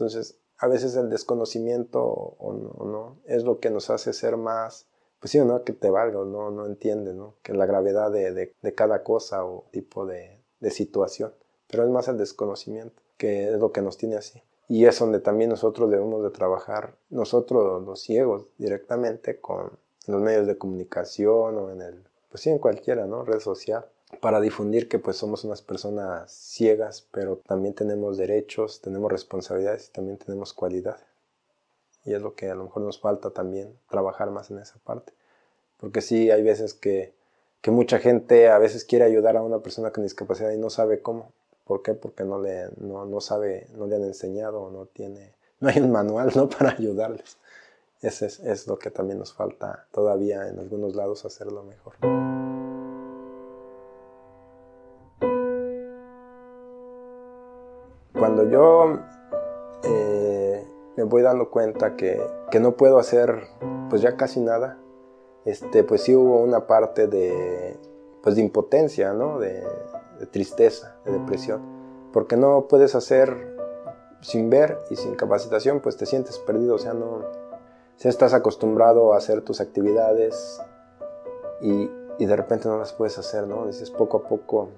Entonces, 0.00 0.38
a 0.56 0.66
veces 0.66 0.96
el 0.96 1.10
desconocimiento 1.10 2.02
o 2.02 2.54
no, 2.54 3.18
es 3.26 3.44
lo 3.44 3.60
que 3.60 3.68
nos 3.68 3.90
hace 3.90 4.14
ser 4.14 4.38
más, 4.38 4.86
pues 5.18 5.30
sí 5.30 5.38
o 5.38 5.44
no, 5.44 5.62
que 5.62 5.74
te 5.74 5.90
valga, 5.90 6.24
no, 6.24 6.50
no 6.50 6.64
entiende, 6.64 7.12
¿no? 7.12 7.34
Que 7.42 7.52
la 7.52 7.66
gravedad 7.66 8.10
de, 8.10 8.32
de, 8.32 8.74
cada 8.74 9.02
cosa 9.02 9.44
o 9.44 9.66
tipo 9.72 10.06
de, 10.06 10.42
de 10.60 10.70
situación. 10.70 11.34
Pero 11.68 11.84
es 11.84 11.90
más 11.90 12.08
el 12.08 12.16
desconocimiento, 12.16 13.02
que 13.18 13.48
es 13.48 13.58
lo 13.60 13.72
que 13.72 13.82
nos 13.82 13.98
tiene 13.98 14.16
así. 14.16 14.42
Y 14.68 14.86
es 14.86 14.98
donde 14.98 15.20
también 15.20 15.50
nosotros 15.50 15.90
debemos 15.90 16.22
de 16.22 16.30
trabajar, 16.30 16.94
nosotros 17.10 17.84
los 17.84 18.00
ciegos, 18.00 18.46
directamente 18.56 19.38
con 19.38 19.72
los 20.06 20.22
medios 20.22 20.46
de 20.46 20.56
comunicación 20.56 21.58
o 21.58 21.70
en 21.70 21.82
el, 21.82 22.04
pues 22.30 22.42
sí, 22.42 22.48
en 22.48 22.58
cualquiera, 22.58 23.04
¿no? 23.04 23.22
Red 23.22 23.40
social, 23.40 23.84
para 24.18 24.40
difundir 24.40 24.88
que 24.88 24.98
pues 24.98 25.16
somos 25.16 25.44
unas 25.44 25.62
personas 25.62 26.32
ciegas, 26.32 27.06
pero 27.12 27.36
también 27.36 27.74
tenemos 27.74 28.18
derechos, 28.18 28.80
tenemos 28.80 29.10
responsabilidades 29.10 29.88
y 29.88 29.92
también 29.92 30.18
tenemos 30.18 30.52
cualidades. 30.52 31.04
Y 32.04 32.14
es 32.14 32.22
lo 32.22 32.34
que 32.34 32.50
a 32.50 32.54
lo 32.54 32.64
mejor 32.64 32.82
nos 32.82 32.98
falta 32.98 33.30
también, 33.30 33.78
trabajar 33.88 34.30
más 34.30 34.50
en 34.50 34.58
esa 34.58 34.78
parte. 34.84 35.12
Porque 35.78 36.00
sí, 36.00 36.30
hay 36.30 36.42
veces 36.42 36.74
que, 36.74 37.14
que 37.60 37.70
mucha 37.70 37.98
gente 37.98 38.48
a 38.48 38.58
veces 38.58 38.84
quiere 38.84 39.04
ayudar 39.04 39.36
a 39.36 39.42
una 39.42 39.60
persona 39.60 39.90
con 39.90 40.02
discapacidad 40.02 40.50
y 40.50 40.58
no 40.58 40.70
sabe 40.70 41.00
cómo. 41.00 41.32
¿Por 41.64 41.82
qué? 41.82 41.94
Porque 41.94 42.24
no 42.24 42.40
le, 42.40 42.68
no, 42.78 43.06
no 43.06 43.20
sabe, 43.20 43.68
no 43.76 43.86
le 43.86 43.96
han 43.96 44.04
enseñado 44.04 44.70
no 44.70 44.86
tiene, 44.86 45.34
no 45.60 45.68
hay 45.68 45.78
un 45.78 45.92
manual, 45.92 46.32
¿no? 46.34 46.48
Para 46.58 46.72
ayudarles. 46.72 47.36
Eso 48.02 48.26
es, 48.26 48.40
es 48.40 48.66
lo 48.66 48.78
que 48.78 48.90
también 48.90 49.18
nos 49.18 49.32
falta 49.32 49.86
todavía 49.92 50.48
en 50.48 50.58
algunos 50.58 50.96
lados 50.96 51.24
hacerlo 51.24 51.62
mejor. 51.62 52.39
Cuando 58.40 58.56
yo 58.56 58.98
eh, 59.82 60.66
me 60.96 61.04
voy 61.04 61.20
dando 61.20 61.50
cuenta 61.50 61.94
que, 61.94 62.18
que, 62.50 62.58
no 62.58 62.74
puedo 62.74 62.98
hacer 62.98 63.48
pues 63.90 64.00
ya 64.00 64.16
casi 64.16 64.40
nada, 64.40 64.78
este, 65.44 65.84
pues 65.84 66.04
sí 66.04 66.16
hubo 66.16 66.38
una 66.38 66.66
parte 66.66 67.06
de, 67.06 67.76
pues 68.22 68.36
de 68.36 68.40
impotencia, 68.40 69.12
¿no? 69.12 69.38
de, 69.38 69.62
tristeza, 70.30 70.96
de 71.04 71.12
depresión, 71.12 71.60
porque 72.14 72.38
no 72.38 72.66
puedes 72.66 72.94
hacer 72.94 73.58
sin 74.22 74.48
ver 74.48 74.78
y 74.88 74.96
sin 74.96 75.16
capacitación, 75.16 75.80
pues 75.80 75.98
te 75.98 76.06
sientes 76.06 76.38
perdido, 76.38 76.76
o 76.76 76.78
sea, 76.78 76.94
no, 76.94 77.24
si 77.96 78.08
estás 78.08 78.32
acostumbrado 78.32 79.12
a 79.12 79.18
hacer 79.18 79.42
tus 79.42 79.60
actividades 79.60 80.62
y, 81.60 81.90
y, 82.18 82.24
de 82.24 82.36
repente 82.36 82.68
no 82.68 82.78
las 82.78 82.94
puedes 82.94 83.18
hacer, 83.18 83.46
¿no? 83.46 83.66
Dices, 83.66 83.90
poco 83.90 84.16
a 84.16 84.22
poco 84.22 84.70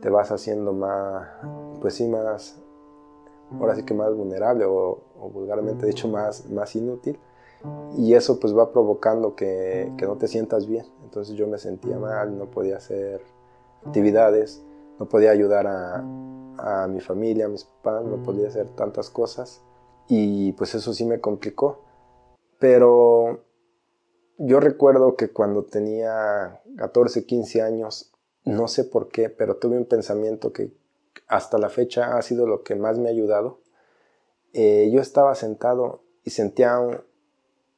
te 0.00 0.10
vas 0.10 0.32
haciendo 0.32 0.72
más, 0.72 1.28
pues 1.82 1.94
sí, 1.94 2.06
más, 2.06 2.58
ahora 3.60 3.74
sí 3.74 3.84
que 3.84 3.92
más 3.92 4.14
vulnerable 4.14 4.64
o, 4.64 5.02
o 5.20 5.28
vulgarmente 5.28 5.84
dicho 5.84 6.08
más, 6.08 6.48
más 6.50 6.74
inútil 6.76 7.18
y 7.96 8.14
eso 8.14 8.40
pues 8.40 8.56
va 8.56 8.72
provocando 8.72 9.36
que, 9.36 9.92
que 9.98 10.06
no 10.06 10.16
te 10.16 10.28
sientas 10.28 10.66
bien. 10.66 10.86
Entonces 11.04 11.34
yo 11.36 11.46
me 11.46 11.58
sentía 11.58 11.98
mal, 11.98 12.38
no 12.38 12.50
podía 12.50 12.76
hacer 12.76 13.20
actividades, 13.84 14.64
no 14.98 15.08
podía 15.08 15.30
ayudar 15.30 15.66
a, 15.66 15.96
a 16.58 16.88
mi 16.88 17.00
familia, 17.00 17.46
a 17.46 17.48
mis 17.48 17.64
papás, 17.64 18.04
no 18.04 18.22
podía 18.22 18.48
hacer 18.48 18.68
tantas 18.68 19.10
cosas 19.10 19.62
y 20.08 20.52
pues 20.52 20.74
eso 20.74 20.94
sí 20.94 21.04
me 21.04 21.20
complicó. 21.20 21.80
Pero 22.58 23.44
yo 24.38 24.60
recuerdo 24.60 25.16
que 25.16 25.28
cuando 25.28 25.64
tenía 25.64 26.62
14, 26.76 27.26
15 27.26 27.62
años, 27.62 28.12
no 28.44 28.68
sé 28.68 28.84
por 28.84 29.08
qué, 29.08 29.28
pero 29.28 29.56
tuve 29.56 29.76
un 29.76 29.84
pensamiento 29.84 30.52
que 30.52 30.72
hasta 31.28 31.58
la 31.58 31.68
fecha 31.68 32.16
ha 32.16 32.22
sido 32.22 32.46
lo 32.46 32.62
que 32.62 32.74
más 32.74 32.98
me 32.98 33.08
ha 33.08 33.12
ayudado. 33.12 33.60
Eh, 34.52 34.90
yo 34.92 35.00
estaba 35.00 35.34
sentado 35.34 36.02
y 36.24 36.30
sentía 36.30 36.78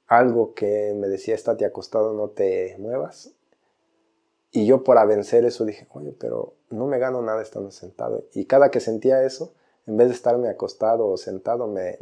algo 0.06 0.54
que 0.54 0.94
me 0.96 1.08
decía, 1.08 1.34
estate 1.34 1.64
acostado, 1.64 2.12
no 2.12 2.28
te 2.28 2.76
muevas. 2.78 3.32
Y 4.50 4.66
yo 4.66 4.84
para 4.84 5.04
vencer 5.04 5.44
eso 5.44 5.64
dije, 5.64 5.88
oye, 5.92 6.14
pero 6.18 6.54
no 6.70 6.86
me 6.86 6.98
gano 6.98 7.22
nada 7.22 7.42
estando 7.42 7.70
sentado. 7.70 8.24
Y 8.34 8.46
cada 8.46 8.70
que 8.70 8.80
sentía 8.80 9.24
eso, 9.24 9.52
en 9.86 9.96
vez 9.96 10.08
de 10.08 10.14
estarme 10.14 10.48
acostado 10.48 11.08
o 11.08 11.16
sentado, 11.16 11.66
me, 11.66 11.98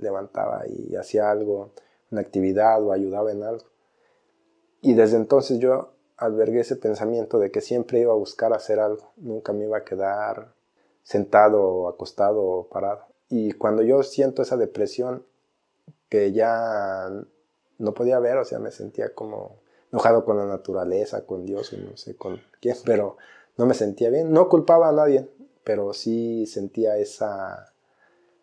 levantaba 0.00 0.64
y 0.66 0.96
hacía 0.96 1.30
algo, 1.30 1.70
una 2.10 2.20
actividad 2.20 2.82
o 2.82 2.92
ayudaba 2.92 3.30
en 3.30 3.42
algo. 3.42 3.66
Y 4.80 4.94
desde 4.94 5.16
entonces 5.16 5.58
yo 5.60 5.92
albergué 6.16 6.60
ese 6.60 6.76
pensamiento 6.76 7.38
de 7.38 7.50
que 7.50 7.60
siempre 7.60 8.00
iba 8.00 8.12
a 8.12 8.16
buscar 8.16 8.52
hacer 8.52 8.80
algo, 8.80 9.12
nunca 9.16 9.52
me 9.52 9.64
iba 9.64 9.78
a 9.78 9.84
quedar 9.84 10.52
sentado 11.02 11.88
acostado 11.88 12.42
o 12.42 12.68
parado. 12.68 13.06
Y 13.28 13.52
cuando 13.52 13.82
yo 13.82 14.02
siento 14.02 14.42
esa 14.42 14.56
depresión 14.56 15.24
que 16.08 16.32
ya 16.32 17.10
no 17.78 17.94
podía 17.94 18.18
ver, 18.18 18.36
o 18.36 18.44
sea, 18.44 18.58
me 18.58 18.70
sentía 18.70 19.14
como 19.14 19.56
enojado 19.90 20.24
con 20.24 20.36
la 20.36 20.46
naturaleza, 20.46 21.26
con 21.26 21.44
Dios, 21.44 21.72
no 21.72 21.96
sé 21.96 22.16
con 22.16 22.40
quién, 22.60 22.76
pero 22.84 23.16
no 23.56 23.66
me 23.66 23.74
sentía 23.74 24.10
bien. 24.10 24.32
No 24.32 24.48
culpaba 24.48 24.88
a 24.88 24.92
nadie, 24.92 25.28
pero 25.64 25.92
sí 25.92 26.46
sentía 26.46 26.96
esa, 26.98 27.72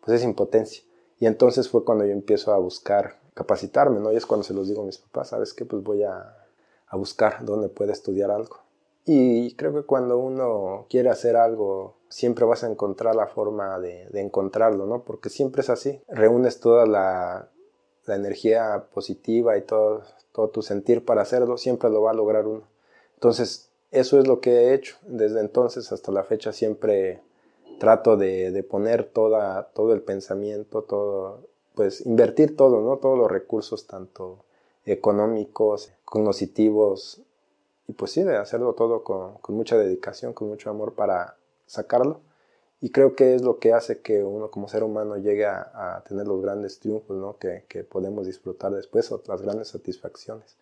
pues 0.03 0.17
esa 0.17 0.27
impotencia. 0.27 0.83
Y 1.19 1.25
entonces 1.25 1.69
fue 1.69 1.83
cuando 1.83 2.05
yo 2.05 2.11
empiezo 2.11 2.53
a 2.53 2.57
buscar 2.57 3.19
capacitarme, 3.33 3.99
¿no? 3.99 4.11
Y 4.11 4.15
es 4.15 4.25
cuando 4.25 4.43
se 4.43 4.53
los 4.53 4.67
digo 4.67 4.83
a 4.83 4.85
mis 4.85 4.97
papás, 4.97 5.29
¿sabes 5.29 5.53
qué? 5.53 5.65
Pues 5.65 5.83
voy 5.83 6.03
a, 6.03 6.35
a 6.87 6.97
buscar 6.97 7.43
dónde 7.45 7.69
pueda 7.69 7.93
estudiar 7.93 8.31
algo. 8.31 8.59
Y 9.11 9.55
creo 9.55 9.73
que 9.73 9.81
cuando 9.81 10.19
uno 10.19 10.85
quiere 10.87 11.09
hacer 11.09 11.35
algo, 11.35 11.95
siempre 12.09 12.45
vas 12.45 12.63
a 12.63 12.69
encontrar 12.69 13.15
la 13.15 13.25
forma 13.25 13.79
de, 13.79 14.07
encontrarlo, 14.13 14.85
¿no? 14.85 15.01
Porque 15.01 15.31
siempre 15.31 15.63
es 15.63 15.71
así. 15.71 15.99
Reúnes 16.09 16.59
toda 16.59 16.85
la, 16.85 17.49
la 18.05 18.15
energía 18.15 18.85
positiva 18.93 19.57
y 19.57 19.63
todo, 19.63 20.03
todo 20.31 20.49
tu 20.49 20.61
sentir 20.61 21.03
para 21.05 21.23
hacerlo, 21.23 21.57
siempre 21.57 21.89
lo 21.89 22.03
va 22.03 22.11
a 22.11 22.13
lograr 22.13 22.45
uno. 22.45 22.61
Entonces, 23.15 23.71
eso 23.89 24.19
es 24.19 24.27
lo 24.27 24.41
que 24.41 24.51
he 24.51 24.73
hecho. 24.75 24.97
Desde 25.07 25.39
entonces 25.39 25.91
hasta 25.91 26.11
la 26.11 26.23
fecha 26.23 26.53
siempre 26.53 27.19
trato 27.79 28.15
de, 28.15 28.51
de 28.51 28.61
poner 28.61 29.05
toda, 29.05 29.69
todo 29.73 29.93
el 29.93 30.03
pensamiento, 30.03 30.83
todo, 30.83 31.47
pues 31.73 32.05
invertir 32.05 32.55
todo, 32.55 32.79
¿no? 32.81 32.97
Todos 32.97 33.17
los 33.17 33.31
recursos, 33.31 33.87
tanto 33.87 34.45
económicos, 34.85 35.91
cognitivos, 36.05 37.23
y 37.89 37.93
pues 37.93 38.11
sí, 38.11 38.21
de 38.21 38.37
hacerlo 38.37 38.73
todo 38.73 39.03
con, 39.03 39.39
mucha 39.47 39.75
dedicación, 39.75 40.33
con 40.33 40.47
mucho 40.47 40.69
amor 40.69 40.93
para 40.93 41.37
sacarlo. 41.65 42.21
Y 42.81 42.91
creo 42.91 43.15
que 43.15 43.33
es 43.33 43.41
lo 43.41 43.57
que 43.57 43.73
hace 43.73 44.01
que 44.01 44.23
uno 44.23 44.51
como 44.51 44.67
ser 44.67 44.83
humano 44.83 45.17
llegue 45.17 45.47
a, 45.47 46.03
tener 46.07 46.27
los 46.27 46.39
grandes 46.39 46.77
triunfos 46.77 47.17
¿no? 47.17 47.39
que, 47.39 47.65
que, 47.67 47.83
podemos 47.83 48.27
disfrutar 48.27 48.71
después 48.73 49.11
o 49.11 49.23
las 49.27 49.41
grandes 49.41 49.69
satisfacciones. 49.69 50.55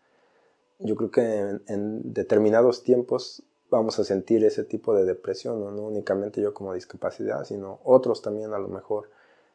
Yo 0.80 0.96
creo 0.96 1.12
que 1.12 1.60
en, 1.68 2.14
determinados 2.14 2.86
tiempos 2.86 3.44
vamos 3.70 4.00
a 4.00 4.06
sentir 4.06 4.46
ese 4.46 4.64
tipo 4.64 4.96
de 4.96 5.04
depresión, 5.04 5.60
¿no? 5.60 5.82
únicamente 5.82 6.42
yo 6.42 6.54
como 6.54 6.74
discapacidad, 6.74 7.44
sino 7.44 7.82
otros 7.84 8.22
también 8.22 8.54
a 8.54 8.58
lo 8.58 8.70
mejor. 8.70 9.10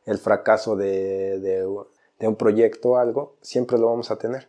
El 0.04 0.18
fracaso 0.18 0.76
de, 0.76 1.40
de, 1.40 1.66
de 2.18 2.28
un 2.28 2.36
proyecto 2.36 2.90
o 2.90 2.96
algo, 2.98 3.36
siempre 3.40 3.78
lo 3.78 3.86
vamos 3.86 4.10
a 4.10 4.18
tener. 4.18 4.46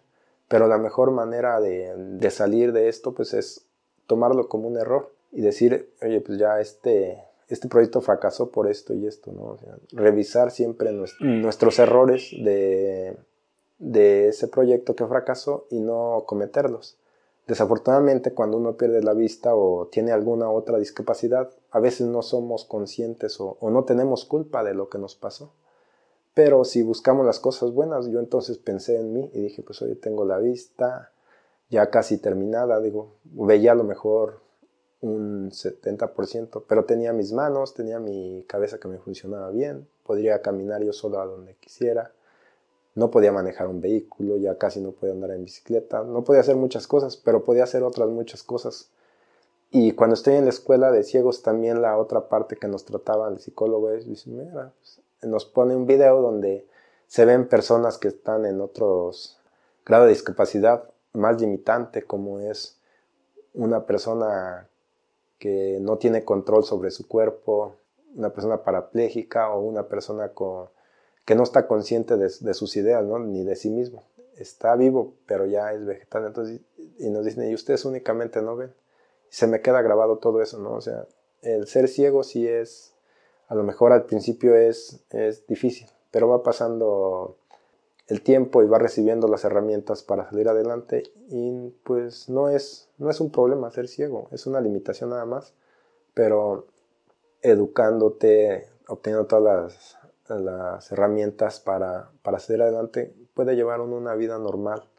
Pero 0.53 0.67
la 0.67 0.77
mejor 0.77 1.09
manera 1.09 1.59
de, 1.59 1.95
de 1.97 2.29
salir 2.29 2.73
de 2.73 2.87
esto 2.87 3.15
pues 3.15 3.33
es 3.33 3.65
tomarlo 4.05 4.47
como 4.47 4.67
un 4.67 4.77
error 4.77 5.11
y 5.31 5.41
decir, 5.41 5.89
oye, 5.99 6.21
pues 6.21 6.37
ya 6.37 6.59
este, 6.59 7.23
este 7.47 7.67
proyecto 7.67 8.01
fracasó 8.01 8.51
por 8.51 8.69
esto 8.69 8.93
y 8.93 9.07
esto, 9.07 9.31
¿no? 9.31 9.57
revisar 9.93 10.51
siempre 10.51 10.91
nuestros 10.91 11.79
errores 11.79 12.29
de, 12.37 13.17
de 13.79 14.27
ese 14.27 14.47
proyecto 14.47 14.95
que 14.95 15.07
fracasó 15.07 15.65
y 15.71 15.79
no 15.79 16.23
cometerlos. 16.27 16.99
Desafortunadamente, 17.47 18.35
cuando 18.35 18.57
uno 18.57 18.77
pierde 18.77 19.01
la 19.01 19.15
vista 19.15 19.55
o 19.55 19.87
tiene 19.87 20.11
alguna 20.11 20.51
otra 20.51 20.77
discapacidad, 20.77 21.49
a 21.71 21.79
veces 21.79 22.05
no 22.05 22.21
somos 22.21 22.63
conscientes 22.63 23.41
o, 23.41 23.57
o, 23.59 23.71
no 23.71 23.85
tenemos 23.85 24.23
culpa 24.23 24.63
de 24.63 24.75
lo 24.75 24.87
que 24.87 24.99
nos 24.99 25.15
pasó. 25.15 25.51
Pero 26.33 26.63
si 26.63 26.81
buscamos 26.81 27.25
las 27.25 27.39
cosas 27.39 27.71
buenas, 27.71 28.07
yo 28.07 28.19
entonces 28.19 28.57
pensé 28.57 28.99
en 28.99 29.13
mí 29.13 29.29
y 29.33 29.41
dije, 29.41 29.61
pues 29.61 29.81
hoy 29.81 29.95
tengo 29.95 30.25
la 30.25 30.39
vista 30.39 31.11
ya 31.69 31.89
casi 31.89 32.17
terminada, 32.17 32.79
digo, 32.79 33.15
veía 33.23 33.71
a 33.71 33.75
lo 33.75 33.83
mejor 33.83 34.41
un 35.01 35.51
70%, 35.51 36.63
pero 36.67 36.85
tenía 36.85 37.13
mis 37.13 37.33
manos, 37.33 37.73
tenía 37.73 37.99
mi 37.99 38.45
cabeza 38.47 38.79
que 38.79 38.87
me 38.87 38.99
funcionaba 38.99 39.49
bien, 39.49 39.87
podría 40.03 40.41
caminar 40.41 40.83
yo 40.83 40.93
solo 40.93 41.19
a 41.19 41.25
donde 41.25 41.55
quisiera, 41.55 42.11
no 42.95 43.11
podía 43.11 43.31
manejar 43.31 43.67
un 43.67 43.81
vehículo, 43.81 44.37
ya 44.37 44.57
casi 44.57 44.79
no 44.79 44.91
podía 44.91 45.13
andar 45.13 45.31
en 45.31 45.43
bicicleta, 45.43 46.03
no 46.03 46.23
podía 46.23 46.41
hacer 46.41 46.55
muchas 46.55 46.87
cosas, 46.87 47.17
pero 47.17 47.43
podía 47.43 47.63
hacer 47.63 47.83
otras 47.83 48.09
muchas 48.09 48.43
cosas. 48.43 48.89
Y 49.71 49.93
cuando 49.93 50.13
estoy 50.13 50.35
en 50.35 50.45
la 50.45 50.51
escuela 50.51 50.91
de 50.91 51.03
ciegos, 51.03 51.41
también 51.41 51.81
la 51.81 51.97
otra 51.97 52.29
parte 52.29 52.55
que 52.55 52.67
nos 52.67 52.85
trataba 52.85 53.27
el 53.29 53.39
psicólogo 53.39 53.89
es, 53.89 54.05
pues, 54.05 54.99
nos 55.25 55.45
pone 55.45 55.75
un 55.75 55.85
video 55.85 56.21
donde 56.21 56.67
se 57.07 57.25
ven 57.25 57.47
personas 57.47 57.97
que 57.97 58.07
están 58.09 58.45
en 58.45 58.61
otros 58.61 59.39
grado 59.85 60.05
de 60.05 60.11
discapacidad 60.11 60.89
más 61.13 61.39
limitante 61.39 62.03
como 62.03 62.39
es 62.39 62.79
una 63.53 63.85
persona 63.85 64.67
que 65.37 65.77
no 65.81 65.97
tiene 65.97 66.23
control 66.23 66.63
sobre 66.63 66.89
su 66.89 67.07
cuerpo, 67.07 67.75
una 68.15 68.31
persona 68.31 68.63
parapléjica 68.63 69.53
o 69.53 69.61
una 69.61 69.87
persona 69.87 70.31
que 71.25 71.35
no 71.35 71.43
está 71.43 71.67
consciente 71.67 72.17
de, 72.17 72.53
sus 72.53 72.75
ideas, 72.77 73.03
ni 73.03 73.43
de 73.43 73.55
sí 73.55 73.69
mismo. 73.69 74.03
Está 74.37 74.75
vivo, 74.75 75.13
pero 75.25 75.45
ya 75.45 75.73
es 75.73 75.85
vegetal. 75.85 76.25
Entonces, 76.25 76.61
y 76.97 77.09
nos 77.09 77.25
dicen, 77.25 77.49
y 77.49 77.53
ustedes 77.53 77.85
únicamente 77.85 78.41
no 78.41 78.55
ven. 78.55 78.73
Se 79.29 79.47
me 79.47 79.61
queda 79.61 79.81
grabado 79.81 80.17
todo 80.17 80.41
eso, 80.41 80.59
¿no? 80.59 80.73
O 80.73 80.81
sea, 80.81 81.07
el 81.41 81.67
ser 81.67 81.87
ciego 81.87 82.23
sí 82.23 82.47
es, 82.47 82.92
a 83.53 83.55
lo 83.55 83.63
mejor 83.63 83.91
al 83.91 84.05
principio 84.05 84.55
es, 84.55 85.05
es 85.11 85.45
difícil, 85.45 85.87
pero 86.09 86.27
va 86.27 86.41
pasando 86.41 87.37
el 88.07 88.23
tiempo 88.23 88.63
y 88.63 88.65
va 88.65 88.79
recibiendo 88.79 89.27
las 89.27 89.45
herramientas 89.45 90.01
para 90.01 90.27
salir 90.27 90.49
adelante 90.49 91.03
y 91.29 91.69
pues 91.83 92.29
no 92.29 92.49
es, 92.49 92.89
no 92.97 93.11
es 93.11 93.21
un 93.21 93.29
problema 93.31 93.69
ser 93.69 93.87
ciego, 93.87 94.27
es 94.31 94.47
una 94.47 94.59
limitación 94.59 95.11
nada 95.11 95.25
más, 95.25 95.53
pero 96.15 96.65
educándote, 97.43 98.69
obteniendo 98.87 99.27
todas 99.27 99.99
las, 100.29 100.91
herramientas 100.91 101.59
para, 101.59 102.09
para 102.23 102.39
salir 102.39 102.63
adelante, 102.63 103.13
puede 103.35 103.55
llevar 103.55 103.81
uno 103.81 103.97
una 103.97 104.15
vida 104.15 104.39
normal 104.39 104.89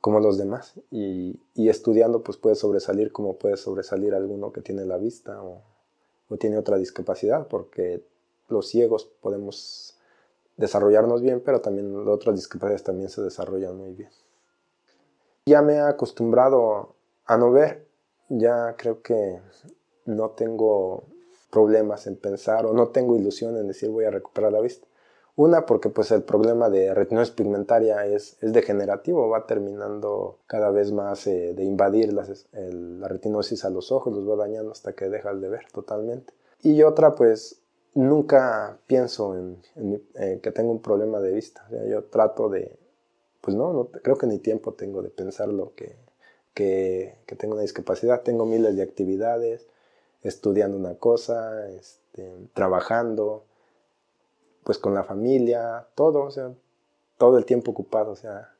como 0.00 0.20
los 0.20 0.38
demás 0.38 0.72
y, 0.90 1.38
estudiando 1.54 2.22
pues 2.22 2.38
puede 2.38 2.56
sobresalir 2.56 3.12
como 3.12 3.36
puede 3.36 3.58
sobresalir 3.58 4.14
alguno 4.14 4.52
que 4.52 4.62
tiene 4.62 4.86
la 4.86 4.96
vista 4.96 5.42
o 6.28 6.36
tiene 6.36 6.58
otra 6.58 6.76
discapacidad 6.76 7.46
porque 7.48 8.02
los 8.48 8.68
ciegos 8.68 9.04
podemos 9.20 9.96
desarrollarnos 10.56 11.22
bien, 11.22 11.40
pero 11.40 11.60
también 11.60 11.94
otras 12.08 12.36
discapacidades 12.36 12.82
también 12.82 13.08
se 13.08 13.22
desarrollan 13.22 13.76
muy 13.76 13.92
bien. 13.92 14.10
Ya 15.46 15.62
me 15.62 15.74
he 15.74 15.80
acostumbrado 15.80 16.94
a 17.24 17.36
no 17.36 17.52
ver, 17.52 17.86
ya 18.28 18.74
creo 18.76 19.00
que 19.02 19.40
no 20.04 20.30
tengo 20.30 21.04
problemas 21.50 22.06
en 22.06 22.16
pensar 22.16 22.66
o 22.66 22.72
no 22.72 22.88
tengo 22.88 23.16
ilusión 23.16 23.56
en 23.56 23.68
decir 23.68 23.88
voy 23.90 24.04
a 24.04 24.10
recuperar 24.10 24.52
la 24.52 24.60
vista. 24.60 24.86
Una, 25.38 25.66
porque 25.66 25.88
pues 25.88 26.10
el 26.10 26.24
problema 26.24 26.68
de 26.68 26.92
retinosis 26.92 27.32
pigmentaria 27.32 28.04
es, 28.06 28.36
es 28.42 28.52
degenerativo, 28.52 29.28
va 29.28 29.46
terminando 29.46 30.40
cada 30.48 30.72
vez 30.72 30.90
más 30.90 31.28
eh, 31.28 31.54
de 31.54 31.62
invadir 31.62 32.12
la, 32.12 32.26
la 32.54 33.06
retinosis 33.06 33.64
a 33.64 33.70
los 33.70 33.92
ojos, 33.92 34.12
los 34.12 34.28
va 34.28 34.34
dañando 34.34 34.72
hasta 34.72 34.94
que 34.94 35.08
dejas 35.08 35.40
de 35.40 35.48
ver 35.48 35.66
totalmente. 35.72 36.32
Y 36.60 36.82
otra, 36.82 37.14
pues 37.14 37.62
nunca 37.94 38.78
pienso 38.88 39.36
en, 39.36 39.62
que 40.40 40.50
tengo 40.50 40.72
un 40.72 40.82
problema 40.82 41.20
de 41.20 41.30
vista. 41.32 41.64
yo 41.88 42.02
trato 42.02 42.48
de, 42.48 42.76
pues 43.40 43.56
no, 43.56 43.72
no, 43.72 43.90
creo 43.90 44.18
que 44.18 44.26
ni 44.26 44.40
tiempo 44.40 44.74
tengo 44.74 45.02
de 45.02 45.10
pensar 45.10 45.46
lo 45.46 45.72
que, 45.76 45.94
que, 46.52 47.14
tengo 47.38 47.54
una 47.54 47.62
discapacidad. 47.62 48.22
Tengo 48.22 48.44
miles 48.44 48.74
de 48.74 48.82
actividades, 48.82 49.68
estudiando 50.24 50.76
una 50.76 50.96
cosa, 50.96 51.70
este, 51.70 52.28
trabajando, 52.54 53.44
pues 54.68 54.76
con 54.76 54.92
la 54.92 55.02
familia, 55.02 55.86
todo, 55.94 56.24
o 56.24 56.30
sea, 56.30 56.52
todo 57.16 57.38
el 57.38 57.46
tiempo 57.46 57.70
ocupado, 57.70 58.10
o 58.10 58.16
sea, 58.16 58.52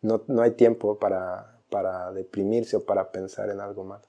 no, 0.00 0.22
no 0.28 0.42
hay 0.42 0.52
tiempo 0.52 0.96
para, 1.00 1.58
para 1.70 2.12
deprimirse 2.12 2.76
o 2.76 2.84
para 2.84 3.10
pensar 3.10 3.50
en 3.50 3.58
algo 3.58 3.82
malo. 3.82 4.04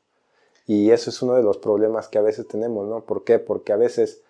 Y 0.67 0.91
eso 0.91 1.10
es 1.10 1.20
uno 1.24 1.34
de 1.34 1.41
los 1.41 1.58
problemas 1.58 2.10
que 2.10 2.20
a 2.20 2.22
veces 2.22 2.48
tenemos, 2.48 2.88
¿no? 2.88 3.06
¿Por 3.06 3.24
qué? 3.24 3.39
Porque 3.39 3.74
a 3.74 3.76
veces 3.76 4.22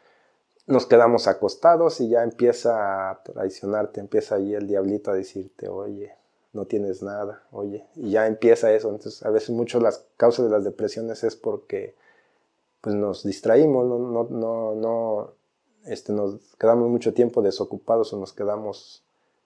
nos 0.68 0.86
quedamos 0.86 1.28
acostados 1.28 2.00
y 2.00 2.08
ya 2.08 2.24
empieza 2.24 3.10
a 3.10 3.22
traicionarte, 3.24 4.00
empieza 4.00 4.36
ahí 4.36 4.54
el 4.54 4.66
diablito 4.66 5.12
a 5.12 5.16
decirte, 5.16 5.68
oye, 5.68 6.16
no 6.54 6.63
tienes 6.63 7.04
nada, 7.04 7.44
oye, 7.52 7.86
y 7.96 8.12
ya 8.12 8.26
empieza 8.26 8.72
eso. 8.72 8.88
Entonces, 8.88 9.22
a 9.26 9.32
veces 9.32 9.50
muchas 9.50 9.84
las 9.84 10.06
causas 10.16 10.46
de 10.46 10.52
las 10.52 10.63
depresiones 10.63 11.26
es 11.26 11.36
porque 11.36 11.94
pues 12.80 12.96
nos 12.96 13.26
distraímos, 13.26 13.86
no, 13.86 14.28
no, 14.30 14.76
no 14.76 15.37
este, 15.88 16.13
nos 16.13 16.39
quedamos 16.58 16.89
mucho 16.89 17.13
tiempo 17.13 17.41
desocupados 17.41 18.13
o 18.13 18.19
nos 18.19 18.34
quedamos 18.34 19.04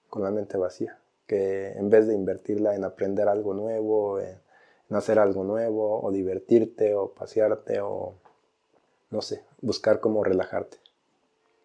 con 0.10 0.24
la 0.24 0.32
mente 0.32 0.58
vacía, 0.58 1.00
que 1.28 1.72
en 1.72 1.90
vez 1.90 2.08
de 2.08 2.14
invertirla 2.14 2.76
en 2.76 2.84
aprender 2.84 3.28
algo 3.28 3.54
nuevo, 3.54 4.20
en 4.20 4.96
hacer 4.96 5.20
algo 5.20 5.44
nuevo, 5.44 6.02
o 6.02 6.12
divertirte, 6.12 6.96
o 6.96 7.12
pasearte, 7.14 7.80
o 7.82 8.16
no 9.10 9.22
sé, 9.22 9.44
buscar 9.62 10.00
cómo 10.00 10.24
relajarte. 10.24 10.78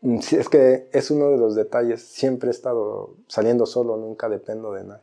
Mm, 0.02 0.18
sí, 0.20 0.36
es 0.36 0.48
que 0.48 0.88
es 0.92 1.10
uno 1.10 1.30
de 1.30 1.38
los 1.38 1.54
detalles. 1.54 2.02
Siempre 2.02 2.48
he 2.48 2.52
estado 2.52 3.16
saliendo 3.26 3.66
solo, 3.66 3.96
nunca 3.96 4.28
dependo 4.28 4.72
de 4.72 4.84
nadie. 4.84 5.02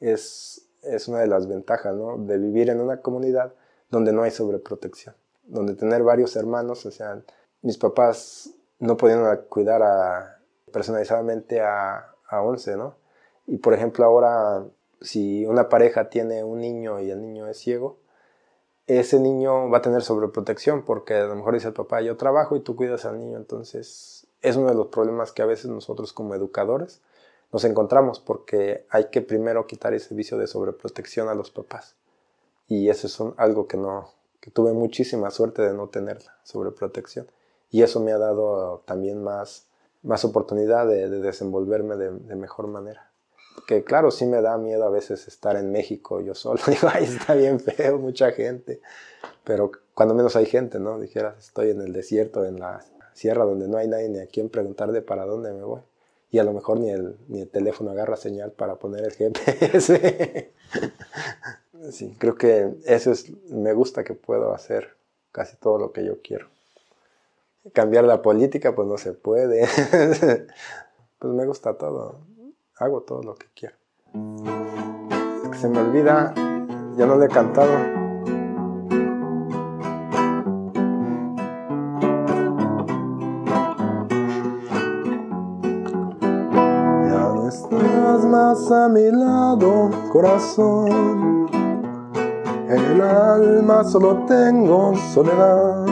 Es, 0.00 0.66
es 0.82 1.08
una 1.08 1.20
de 1.20 1.26
las 1.26 1.46
ventajas, 1.46 1.94
¿no? 1.94 2.18
De 2.18 2.36
vivir 2.36 2.68
en 2.68 2.80
una 2.80 3.00
comunidad 3.00 3.54
donde 3.90 4.12
no 4.12 4.22
hay 4.22 4.30
sobreprotección. 4.30 5.14
Donde 5.44 5.74
tener 5.74 6.02
varios 6.02 6.36
hermanos, 6.36 6.84
o 6.84 6.90
sea, 6.90 7.22
mis 7.62 7.78
papás 7.78 8.50
no 8.84 8.96
podían 8.96 9.44
cuidar 9.48 10.40
personalizadamente 10.72 11.60
a, 11.60 12.12
a 12.28 12.42
11, 12.42 12.76
¿no? 12.76 12.96
Y 13.46 13.58
por 13.58 13.74
ejemplo, 13.74 14.04
ahora, 14.04 14.64
si 15.00 15.44
una 15.46 15.68
pareja 15.68 16.08
tiene 16.08 16.44
un 16.44 16.60
niño 16.60 17.00
y 17.00 17.10
el 17.10 17.20
niño 17.20 17.48
es 17.48 17.58
ciego, 17.58 17.98
ese 18.86 19.18
niño 19.18 19.70
va 19.70 19.78
a 19.78 19.82
tener 19.82 20.02
sobreprotección 20.02 20.84
porque 20.84 21.14
a 21.14 21.26
lo 21.26 21.34
mejor 21.36 21.54
dice 21.54 21.68
el 21.68 21.74
papá, 21.74 22.02
yo 22.02 22.16
trabajo 22.16 22.56
y 22.56 22.60
tú 22.60 22.76
cuidas 22.76 23.04
al 23.06 23.18
niño, 23.18 23.38
entonces 23.38 24.26
es 24.42 24.56
uno 24.56 24.68
de 24.68 24.74
los 24.74 24.88
problemas 24.88 25.32
que 25.32 25.42
a 25.42 25.46
veces 25.46 25.70
nosotros 25.70 26.12
como 26.12 26.34
educadores 26.34 27.00
nos 27.52 27.64
encontramos 27.64 28.20
porque 28.20 28.86
hay 28.90 29.06
que 29.10 29.22
primero 29.22 29.66
quitar 29.66 29.94
ese 29.94 30.14
vicio 30.14 30.36
de 30.36 30.46
sobreprotección 30.46 31.28
a 31.28 31.34
los 31.34 31.50
papás. 31.50 31.96
Y 32.66 32.88
eso 32.88 33.06
es 33.06 33.18
algo 33.36 33.68
que 33.68 33.76
no, 33.76 34.10
que 34.40 34.50
tuve 34.50 34.72
muchísima 34.72 35.30
suerte 35.30 35.62
de 35.62 35.72
no 35.72 35.88
tenerla, 35.88 36.36
sobreprotección. 36.42 37.26
Y 37.74 37.82
eso 37.82 37.98
me 37.98 38.12
ha 38.12 38.18
dado 38.18 38.84
también 38.86 39.20
más, 39.20 39.66
más 40.04 40.24
oportunidad 40.24 40.86
de, 40.86 41.08
desenvolverme 41.08 41.96
de, 41.96 42.36
mejor 42.36 42.68
manera. 42.68 43.10
Que 43.66 43.82
claro, 43.82 44.12
sí 44.12 44.26
me 44.26 44.40
da 44.40 44.56
miedo 44.58 44.84
a 44.84 44.90
veces 44.90 45.26
estar 45.26 45.56
en 45.56 45.72
México 45.72 46.20
yo 46.20 46.36
solo. 46.36 46.60
Digo, 46.68 46.86
ay, 46.88 47.02
está 47.02 47.34
bien 47.34 47.58
feo, 47.58 47.98
mucha 47.98 48.30
gente. 48.30 48.80
Pero 49.42 49.72
cuando 49.92 50.14
menos 50.14 50.36
hay 50.36 50.46
gente, 50.46 50.78
¿no? 50.78 51.00
Dijeras, 51.00 51.36
estoy 51.48 51.70
en 51.70 51.80
el 51.80 51.92
desierto, 51.92 52.44
en 52.44 52.60
la 52.60 52.84
sierra 53.12 53.44
donde 53.44 53.66
no 53.66 53.76
hay 53.76 53.88
nadie 53.88 54.08
ni 54.08 54.20
a 54.20 54.28
quien 54.28 54.50
preguntar 54.50 54.92
de 54.92 55.02
para 55.02 55.26
dónde 55.26 55.52
me 55.52 55.64
voy. 55.64 55.80
Y 56.30 56.38
a 56.38 56.44
lo 56.44 56.52
mejor 56.52 56.78
ni 56.78 56.90
el, 56.90 57.16
ni 57.26 57.40
el 57.40 57.48
teléfono 57.48 57.90
agarra 57.90 58.14
señal 58.14 58.52
para 58.52 58.76
poner 58.76 59.02
el 59.04 59.10
GPS. 59.10 60.52
sí, 61.90 62.14
creo 62.20 62.36
que 62.36 62.72
eso 62.84 63.10
es, 63.10 63.32
me 63.50 63.72
gusta 63.72 64.04
que 64.04 64.14
puedo 64.14 64.54
hacer 64.54 64.94
casi 65.32 65.56
todo 65.56 65.76
lo 65.76 65.90
que 65.90 66.04
yo 66.04 66.22
quiero. 66.22 66.53
Cambiar 67.72 68.04
la 68.04 68.20
política, 68.22 68.74
pues 68.74 68.86
no 68.86 68.98
se 68.98 69.12
puede. 69.12 69.66
pues 71.18 71.32
me 71.32 71.46
gusta 71.46 71.76
todo. 71.78 72.26
Hago 72.76 73.02
todo 73.02 73.22
lo 73.22 73.34
que 73.34 73.46
quiero. 73.54 73.76
Se 75.58 75.68
me 75.68 75.80
olvida, 75.80 76.34
ya 76.96 77.06
no 77.06 77.16
le 77.16 77.26
he 77.26 77.28
cantado. 77.28 78.04
a 88.70 88.88
mi 88.88 89.10
lado, 89.10 89.90
corazón. 90.12 91.46
En 92.68 92.78
el 92.78 93.00
alma 93.00 93.84
solo 93.84 94.24
tengo 94.26 94.94
soledad. 95.12 95.83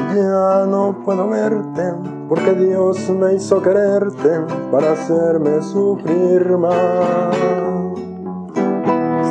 Y 0.00 0.16
ya 0.16 0.66
no 0.66 0.96
puedo 1.04 1.28
verte, 1.28 1.94
porque 2.28 2.54
Dios 2.54 3.10
me 3.10 3.34
hizo 3.34 3.60
quererte 3.60 4.40
para 4.70 4.92
hacerme 4.92 5.60
sufrir 5.62 6.56
más. 6.56 7.36